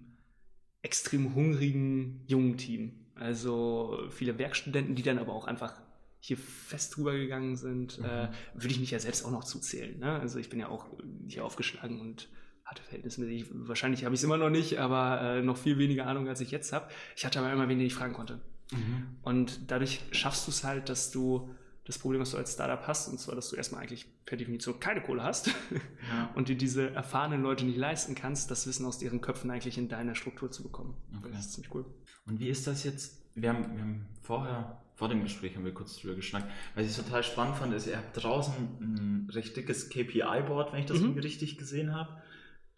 [0.82, 3.05] extrem hungrigen jungen Team.
[3.16, 5.74] Also viele Werkstudenten, die dann aber auch einfach
[6.20, 8.06] hier fest drüber gegangen sind, Mhm.
[8.06, 10.00] äh, würde ich mich ja selbst auch noch zuzählen.
[10.00, 10.20] Ne?
[10.20, 10.86] Also ich bin ja auch
[11.28, 12.30] hier aufgeschlagen und
[12.66, 16.28] hatte verhältnismäßig, wahrscheinlich habe ich es immer noch nicht, aber äh, noch viel weniger Ahnung,
[16.28, 16.90] als ich jetzt habe.
[17.16, 18.40] Ich hatte aber immer wen, den ich fragen konnte.
[18.72, 19.18] Mhm.
[19.22, 21.48] Und dadurch schaffst du es halt, dass du
[21.86, 24.80] das Problem, was du als Startup hast, und zwar, dass du erstmal eigentlich per Definition
[24.80, 25.48] keine Kohle hast
[26.12, 26.32] Ja.
[26.36, 29.88] und dir diese erfahrenen Leute nicht leisten kannst, das Wissen aus deren Köpfen eigentlich in
[29.88, 30.96] deiner Struktur zu bekommen.
[31.18, 31.30] Okay.
[31.32, 31.86] Das ist ziemlich cool.
[32.26, 33.22] Und wie ist das jetzt?
[33.36, 36.50] Wir haben, wir haben vorher, vor dem Gespräch haben wir kurz drüber geschnackt.
[36.74, 40.86] Was ich total spannend fand, ist, ihr habt draußen ein recht dickes KPI-Board, wenn ich
[40.86, 41.04] das Mhm.
[41.06, 42.22] irgendwie richtig gesehen habe.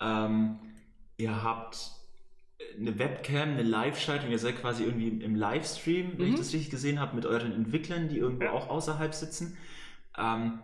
[0.02, 0.60] Ähm,
[1.18, 1.92] ihr habt
[2.80, 6.34] eine Webcam, eine Live-Schaltung, ihr seid quasi irgendwie im Livestream, wenn Mhm.
[6.34, 8.52] ich das richtig gesehen habe, mit euren Entwicklern, die irgendwo Ja.
[8.54, 9.58] auch außerhalb sitzen.
[10.18, 10.60] Ähm,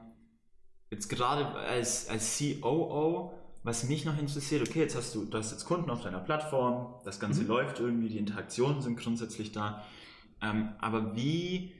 [0.91, 3.33] jetzt gerade als, als COO,
[3.63, 6.95] was mich noch interessiert, okay, jetzt hast du, du hast jetzt Kunden auf deiner Plattform,
[7.05, 7.47] das Ganze Mhm.
[7.47, 9.83] läuft irgendwie, die Interaktionen sind grundsätzlich da.
[10.41, 11.73] Ähm, aber wie,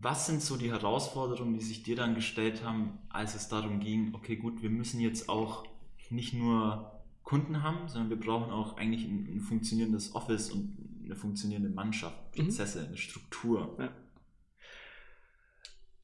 [0.00, 4.14] was sind so die Herausforderungen, die sich dir dann gestellt haben, als es darum ging,
[4.14, 5.64] okay, gut, wir müssen jetzt auch
[6.10, 6.91] nicht nur
[7.32, 12.14] Kunden haben, sondern wir brauchen auch eigentlich ein, ein funktionierendes Office und eine funktionierende Mannschaft,
[12.36, 12.44] Mhm.
[12.44, 13.74] Prozesse, eine Struktur.
[13.78, 13.90] Ja.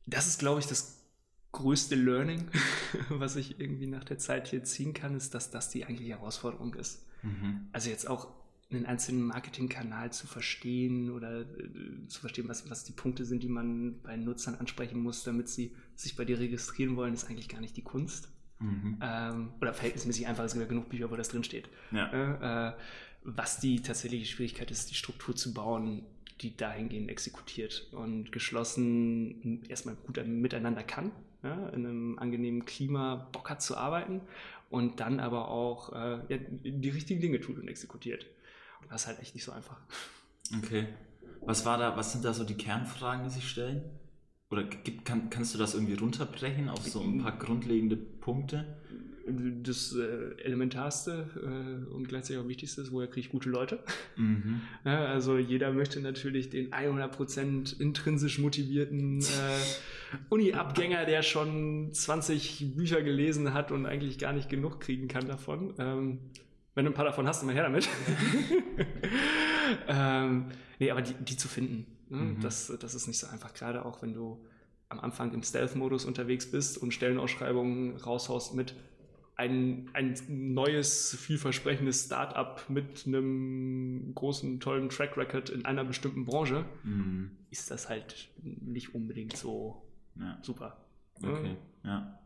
[0.06, 1.04] Das ist, glaube ich, das
[1.52, 2.48] größte Learning,
[3.10, 6.72] was ich irgendwie nach der Zeit hier ziehen kann, ist, dass das die eigentliche Herausforderung
[6.74, 7.06] ist.
[7.22, 7.68] Mhm.
[7.72, 8.28] Also jetzt auch
[8.70, 13.48] einen einzelnen Marketingkanal zu verstehen oder äh, zu verstehen, was, was die Punkte sind, die
[13.48, 17.60] man bei Nutzern ansprechen muss, damit sie sich bei dir registrieren wollen, ist eigentlich gar
[17.60, 18.30] nicht die Kunst.
[18.60, 18.98] Mhm.
[19.00, 21.68] Ähm, oder verhältnismäßig einfach, es gibt ja genug Bücher, wo das drinsteht.
[21.92, 22.68] Ja.
[22.68, 22.74] Äh,
[23.22, 26.04] was die tatsächliche Schwierigkeit ist, die Struktur zu bauen,
[26.40, 31.10] die dahingehend exekutiert und geschlossen erstmal gut miteinander kann,
[31.42, 34.20] ja, in einem angenehmen Klima Bock hat zu arbeiten
[34.70, 38.26] und dann aber auch äh, ja, die richtigen Dinge tut und exekutiert.
[38.88, 39.78] Das ist halt echt nicht so einfach.
[40.56, 40.88] Okay.
[41.42, 43.82] Was war da, was sind da so die Kernfragen, die sich stellen?
[44.50, 48.64] Oder gibt, kann, kannst du das irgendwie runterbrechen auf so ein paar grundlegende Punkte?
[49.26, 53.80] Das äh, Elementarste äh, und gleichzeitig auch Wichtigste ist, woher kriege ich gute Leute?
[54.16, 54.62] Mhm.
[54.86, 63.02] Ja, also jeder möchte natürlich den 100% intrinsisch motivierten äh, Uni-Abgänger, der schon 20 Bücher
[63.02, 65.74] gelesen hat und eigentlich gar nicht genug kriegen kann davon.
[65.78, 66.20] Ähm,
[66.74, 67.86] wenn du ein paar davon hast, immer her damit.
[69.88, 70.46] ähm,
[70.78, 72.16] nee, aber die, die zu finden, ne?
[72.16, 72.40] mhm.
[72.40, 73.54] das, das ist nicht so einfach.
[73.54, 74.44] Gerade auch, wenn du
[74.88, 78.74] am Anfang im Stealth-Modus unterwegs bist und Stellenausschreibungen raushaust mit
[79.36, 86.64] ein, ein neues, vielversprechendes Start-up mit einem großen, tollen Track Record in einer bestimmten Branche,
[86.82, 87.30] mhm.
[87.50, 89.82] ist das halt nicht unbedingt so
[90.16, 90.38] ja.
[90.42, 90.84] super.
[91.22, 92.18] Okay, ja.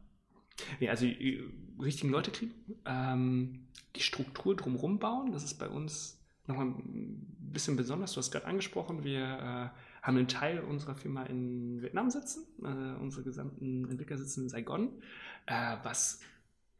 [0.81, 1.43] Nee, also die
[1.81, 2.55] richtigen Leute kriegen,
[2.87, 8.13] ähm, die Struktur drumherum bauen, das ist bei uns nochmal ein bisschen besonders.
[8.13, 13.01] Du hast gerade angesprochen, wir äh, haben einen Teil unserer Firma in Vietnam sitzen, äh,
[13.01, 14.91] unsere gesamten Entwickler sitzen in Saigon,
[15.47, 16.21] äh, was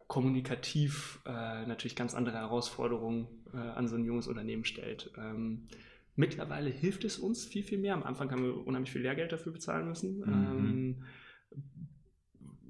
[0.09, 5.11] kommunikativ äh, natürlich ganz andere Herausforderungen äh, an so ein junges Unternehmen stellt.
[5.17, 5.69] Ähm,
[6.17, 7.95] mittlerweile hilft es uns viel, viel mehr.
[7.95, 10.19] Am Anfang haben wir unheimlich viel Lehrgeld dafür bezahlen müssen.
[10.19, 10.25] Mhm.
[10.27, 11.05] Ähm,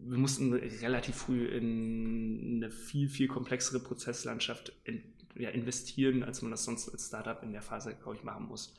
[0.05, 5.03] wir mussten relativ früh in eine viel, viel komplexere Prozesslandschaft in,
[5.43, 8.75] ja, investieren, als man das sonst als Startup in der Phase, glaube ich, machen muss.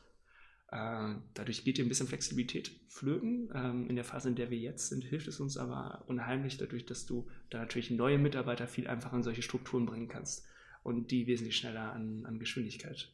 [0.71, 3.49] Äh, dadurch geht hier ein bisschen Flexibilität flöten.
[3.53, 6.85] Ähm, in der Phase, in der wir jetzt sind, hilft es uns aber unheimlich dadurch,
[6.85, 10.45] dass du da natürlich neue Mitarbeiter viel einfacher in solche Strukturen bringen kannst
[10.83, 13.13] und die wesentlich schneller an, an Geschwindigkeit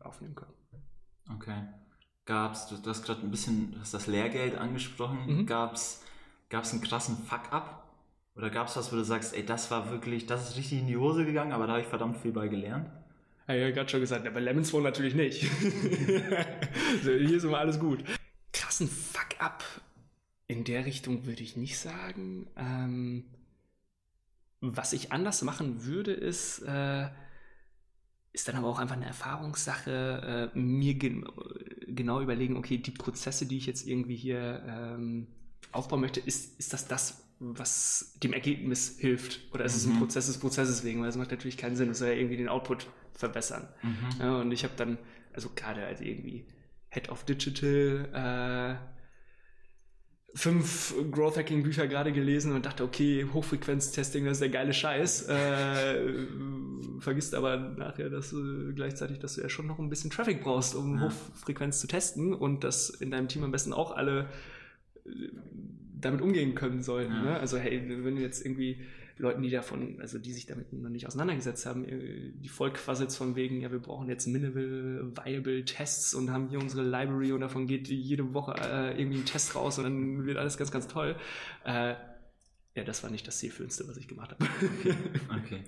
[0.00, 0.54] aufnehmen können.
[1.34, 1.62] Okay.
[2.24, 5.46] Gab es, du hast gerade ein bisschen, du hast das Lehrgeld angesprochen, mhm.
[5.46, 6.02] gab es
[6.48, 7.85] Gab es einen krassen Fuck-up?
[8.36, 10.86] Oder gab es was, wo du sagst, ey, das war wirklich, das ist richtig in
[10.86, 12.90] die Hose gegangen, aber da habe ich verdammt viel bei gelernt?
[13.48, 15.42] Ja, ja gerade schon gesagt, aber Lemons wohl natürlich nicht.
[17.02, 18.04] so, hier ist immer alles gut.
[18.52, 19.64] Krassen Fuck-up
[20.48, 22.46] in der Richtung würde ich nicht sagen.
[22.56, 23.24] Ähm,
[24.60, 27.08] was ich anders machen würde, ist, äh,
[28.32, 31.26] ist dann aber auch einfach eine Erfahrungssache, äh, mir gen
[31.86, 35.26] genau überlegen, okay, die Prozesse, die ich jetzt irgendwie hier ähm,
[35.72, 39.40] aufbauen möchte, ist, ist das das, was dem Ergebnis hilft?
[39.52, 39.78] Oder ist mhm.
[39.78, 39.98] es ein mhm.
[39.98, 41.02] Prozess des Prozesses wegen?
[41.02, 43.68] Weil es macht natürlich keinen Sinn, es soll ja irgendwie den Output verbessern.
[43.82, 44.20] Mhm.
[44.20, 44.98] Ja, und ich habe dann,
[45.32, 46.46] also gerade als irgendwie
[46.90, 48.96] Head of Digital, äh,
[50.34, 55.28] fünf Growth Hacking Bücher gerade gelesen und dachte, okay, Hochfrequenz-Testing, das ist der geile Scheiß.
[55.28, 56.26] Äh,
[57.00, 60.74] vergisst aber nachher, dass du gleichzeitig, dass du ja schon noch ein bisschen Traffic brauchst,
[60.74, 61.04] um ja.
[61.04, 64.28] Hochfrequenz zu testen und dass in deinem Team am besten auch alle
[65.96, 67.12] damit umgehen können sollten.
[67.12, 67.22] Ja.
[67.22, 67.40] Ne?
[67.40, 68.80] Also hey, wenn du jetzt irgendwie
[69.18, 73.34] Leuten, die davon, also die sich damit noch nicht auseinandergesetzt haben, äh, die vollquasselst von
[73.34, 77.66] wegen, ja, wir brauchen jetzt Minimal Viable Tests und haben hier unsere Library und davon
[77.66, 81.16] geht jede Woche äh, irgendwie ein Test raus und dann wird alles ganz, ganz toll.
[81.64, 81.94] Äh,
[82.74, 84.50] ja, das war nicht das zielführendste, was ich gemacht habe.
[85.42, 85.62] okay.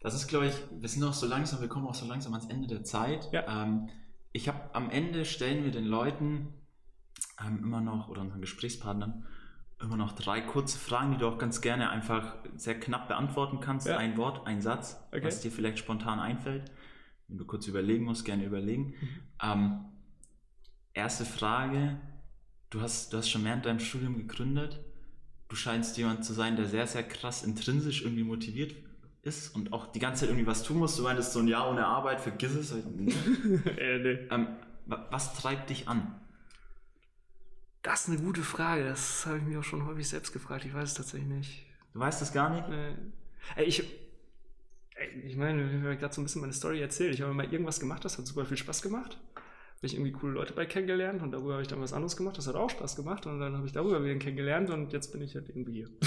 [0.00, 2.46] Das ist, glaube ich, wir sind auch so langsam, wir kommen auch so langsam ans
[2.46, 3.28] Ende der Zeit.
[3.32, 3.64] Ja.
[3.64, 3.88] Ähm,
[4.32, 6.48] ich habe am Ende stellen wir den Leuten
[7.44, 9.24] ähm, immer noch, oder unseren Gesprächspartnern,
[9.80, 13.86] immer noch drei kurze Fragen, die du auch ganz gerne einfach sehr knapp beantworten kannst.
[13.86, 13.96] Ja.
[13.96, 15.24] Ein Wort, ein Satz, okay.
[15.24, 16.70] was dir vielleicht spontan einfällt.
[17.28, 18.94] Wenn du kurz überlegen musst, gerne überlegen.
[19.00, 19.08] Mhm.
[19.42, 19.84] Ähm,
[20.94, 22.00] erste Frage,
[22.70, 24.80] du hast, du hast schon während deinem Studium gegründet.
[25.48, 28.74] Du scheinst jemand zu sein, der sehr, sehr krass intrinsisch irgendwie motiviert
[29.22, 30.96] ist und auch die ganze Zeit irgendwie was tun muss.
[30.96, 32.72] Du meinst so ein Jahr ohne Arbeit, vergiss es.
[32.72, 34.18] äh, nee.
[34.30, 34.48] ähm,
[34.86, 36.14] was treibt dich an?
[37.88, 38.84] Das ist eine gute Frage.
[38.84, 40.62] Das habe ich mir auch schon häufig selbst gefragt.
[40.66, 41.66] Ich weiß es tatsächlich nicht.
[41.94, 42.68] Du weißt das gar nicht?
[42.68, 43.64] Nee.
[43.64, 43.82] Ich,
[45.24, 47.14] ich meine, ich habe gerade so ein bisschen meine Story erzählt.
[47.14, 49.16] Ich habe mal irgendwas gemacht, das hat super viel Spaß gemacht.
[49.34, 52.36] Habe ich irgendwie coole Leute bei kennengelernt und darüber habe ich dann was anderes gemacht,
[52.36, 55.22] das hat auch Spaß gemacht und dann habe ich darüber wieder kennengelernt und jetzt bin
[55.22, 55.88] ich halt irgendwie hier.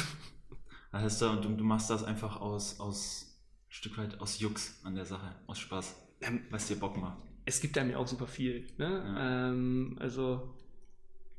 [0.91, 4.93] Das heißt, du, du machst das einfach aus, aus ein Stück weit aus Jux an
[4.93, 7.23] der Sache, aus Spaß, ähm, was dir Bock macht.
[7.45, 8.67] Es gibt da mir auch super viel.
[8.77, 9.01] Ne?
[9.01, 9.49] Ja.
[9.51, 10.53] Ähm, also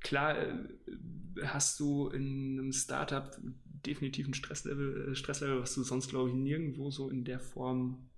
[0.02, 0.54] klar äh,
[1.44, 3.36] hast du in einem Startup
[3.86, 8.08] definitiv ein Stresslevel, äh, Stresslevel, was du sonst, glaube ich, nirgendwo so in der Form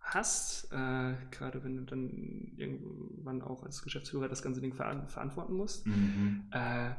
[0.00, 5.54] hast, äh, gerade wenn du dann irgendwann auch als Geschäftsführer das ganze Ding ver verantworten
[5.54, 5.86] musst.
[5.86, 6.44] Mhm.
[6.50, 6.90] Äh,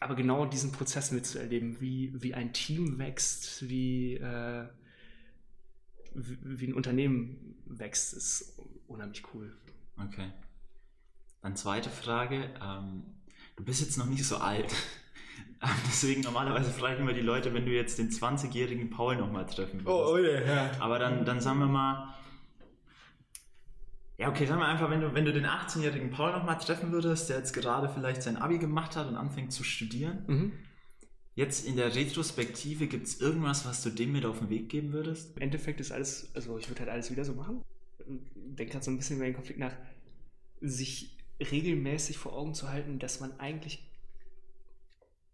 [0.00, 4.66] aber genau diesen Prozess mitzuerleben, wie, wie ein Team wächst, wie, äh,
[6.14, 9.52] wie, wie, ein Unternehmen wächst, ist unheimlich cool.
[9.98, 10.30] Okay.
[11.42, 12.48] Dann zweite Frage.
[12.62, 13.02] Ähm,
[13.60, 14.74] du bist jetzt noch nicht so alt.
[15.86, 19.84] Deswegen normalerweise frage ich immer die Leute, wenn du jetzt den 20-jährigen Paul nochmal treffen
[19.84, 19.88] würdest.
[19.88, 20.70] Oh, oh yeah, ja.
[20.80, 22.14] Aber dann, dann sagen wir mal,
[24.16, 27.28] ja, okay, sagen wir einfach, wenn du, wenn du den 18-jährigen Paul nochmal treffen würdest,
[27.28, 30.24] der jetzt gerade vielleicht sein Abi gemacht hat und anfängt zu studieren.
[30.26, 30.52] Mhm.
[31.34, 34.92] Jetzt in der Retrospektive, gibt es irgendwas, was du dem mit auf den Weg geben
[34.92, 35.36] würdest?
[35.36, 37.62] Im Endeffekt ist alles, also ich würde halt alles wieder so machen.
[38.34, 39.72] Denke gerade so ein bisschen über den Konflikt nach,
[40.62, 43.86] sich regelmäßig vor Augen zu halten, dass man eigentlich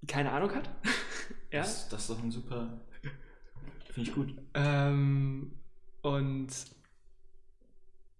[0.06, 0.70] keine Ahnung hat.
[1.50, 1.60] ja?
[1.60, 2.80] Das, das, ist doch ein super,
[3.92, 4.34] finde ich gut.
[4.54, 5.52] Ähm,
[6.02, 6.48] und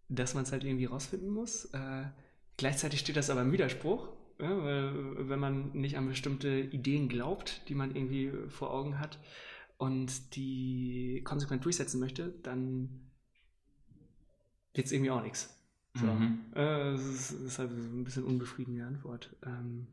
[0.08, 1.66] dass man es halt irgendwie rausfinden muss.
[1.66, 2.04] Äh,
[2.56, 4.08] gleichzeitig steht das aber im Widerspruch,
[4.40, 9.18] ja, weil wenn man nicht an bestimmte Ideen glaubt, die man irgendwie vor Augen hat
[9.78, 13.02] und die konsequent durchsetzen möchte, dann
[14.74, 15.55] es irgendwie auch nichts.
[15.98, 16.06] So.
[16.06, 16.40] Mhm.
[16.52, 19.34] Äh, das, ist, halt so ein bisschen unbefriedigende Antwort.
[19.44, 19.86] Ähm,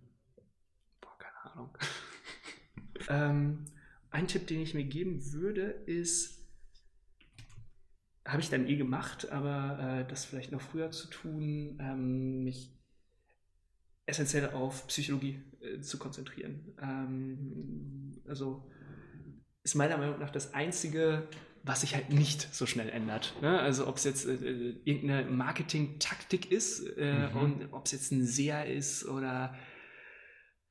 [0.99, 1.78] boah, keine Ahnung.
[3.10, 3.66] ähm,
[4.12, 6.45] ein Tipp, den ich mir geben würde, ist,
[8.26, 12.70] habe ich dann eh gemacht, aber äh, das vielleicht noch früher zu tun, ähm, mich
[14.06, 16.76] essentiell auf Psychologie äh, zu konzentrieren.
[16.82, 18.70] Ähm, also
[19.64, 21.28] ist meiner Meinung nach das Einzige,
[21.64, 23.34] was sich halt nicht so schnell ändert.
[23.41, 23.59] Ne?
[23.59, 27.38] Also ob es jetzt äh, äh irgendeine Marketing-Taktik ist äh, mhm.
[27.38, 29.55] und ob es jetzt ein SEA ist oder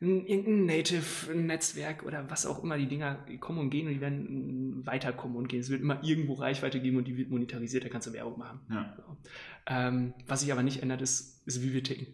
[0.02, 5.36] irgendein Native-Netzwerk oder was auch immer, die Dinger kommen und gehen und die werden weiterkommen
[5.36, 5.60] und gehen.
[5.60, 8.60] Es wird immer irgendwo Reichweite geben und die wird monetarisiert, da kannst du Werbung machen.
[8.68, 8.96] Ja.
[8.96, 9.16] So.
[9.66, 12.08] Ähm, was sich aber nicht ändert, ist, ist, wie wir ticken.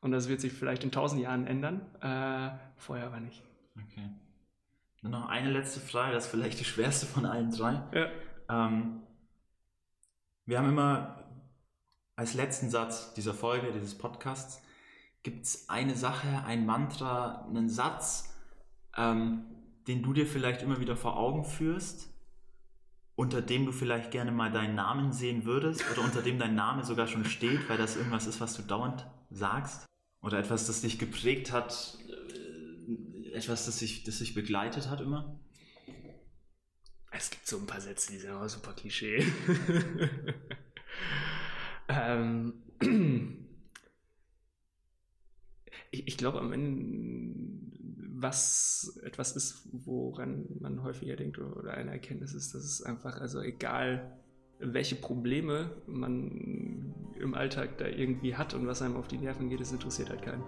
[0.00, 3.42] Und das wird sich vielleicht in tausend Jahren ändern, äh, vorher aber nicht.
[3.76, 4.10] Okay.
[5.02, 7.82] Noch eine letzte Frage, das ist vielleicht die schwerste von allen drei.
[7.92, 8.08] Ja.
[8.48, 9.02] Ähm,
[10.46, 11.24] wir haben immer
[12.16, 14.62] als letzten Satz dieser Folge, dieses Podcasts,
[15.22, 18.34] Gibt es eine Sache, ein Mantra, einen Satz,
[18.96, 19.44] ähm,
[19.86, 22.08] den du dir vielleicht immer wieder vor Augen führst,
[23.14, 26.84] unter dem du vielleicht gerne mal deinen Namen sehen würdest oder unter dem dein Name
[26.84, 29.86] sogar schon steht, weil das irgendwas ist, was du dauernd sagst?
[30.22, 31.98] Oder etwas, das dich geprägt hat,
[33.32, 35.38] etwas, das sich, das sich begleitet hat immer?
[37.10, 39.22] Es gibt so ein paar Sätze, die sind aber super Klischee.
[41.88, 42.54] ähm,
[45.90, 47.34] ich, ich glaube am Ende,
[48.14, 53.40] was etwas ist, woran man häufiger denkt oder eine Erkenntnis ist, dass es einfach, also
[53.40, 54.18] egal
[54.58, 59.60] welche Probleme man im Alltag da irgendwie hat und was einem auf die Nerven geht,
[59.60, 60.44] das interessiert halt keinen.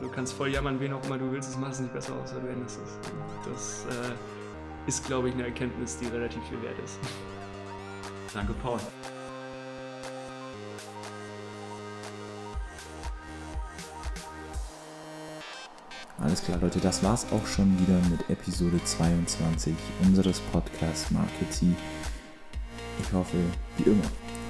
[0.00, 2.32] Du kannst voll jammern, wen auch immer du willst, es macht es nicht besser aus,
[2.32, 2.98] als du änderst es.
[3.50, 4.14] Das äh,
[4.86, 6.98] ist, glaube ich, eine Erkenntnis, die relativ viel wert ist.
[8.32, 8.78] Danke, Paul.
[16.22, 21.74] Alles klar, Leute, das war's auch schon wieder mit Episode 22 unseres Podcasts Marketing.
[23.00, 23.38] Ich hoffe,
[23.76, 24.04] wie immer,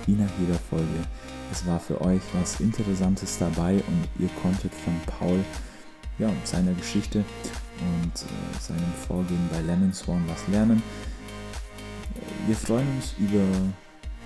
[0.07, 1.07] wie nach jeder Folge,
[1.53, 5.45] es war für euch was Interessantes dabei und ihr konntet von Paul,
[6.19, 7.25] ja, seiner Geschichte
[7.79, 10.83] und äh, seinem Vorgehen bei Lemon Swan was lernen.
[12.47, 13.45] Wir freuen uns über,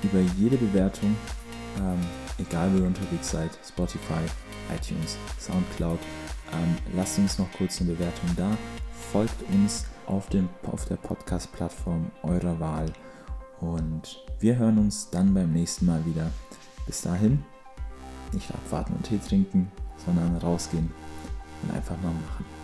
[0.02, 1.16] über jede Bewertung,
[1.78, 1.98] ähm,
[2.38, 4.22] egal wo ihr unterwegs seid, Spotify,
[4.74, 5.98] iTunes, Soundcloud
[6.52, 8.56] ähm, lasst uns noch kurz eine Bewertung da.
[9.12, 12.92] Folgt uns auf, dem, auf der Podcast-Plattform eurer Wahl.
[13.60, 16.30] Und wir hören uns dann beim nächsten Mal wieder.
[16.86, 17.44] Bis dahin,
[18.32, 19.70] nicht abwarten und Tee trinken,
[20.04, 20.90] sondern rausgehen
[21.62, 22.55] und einfach mal machen.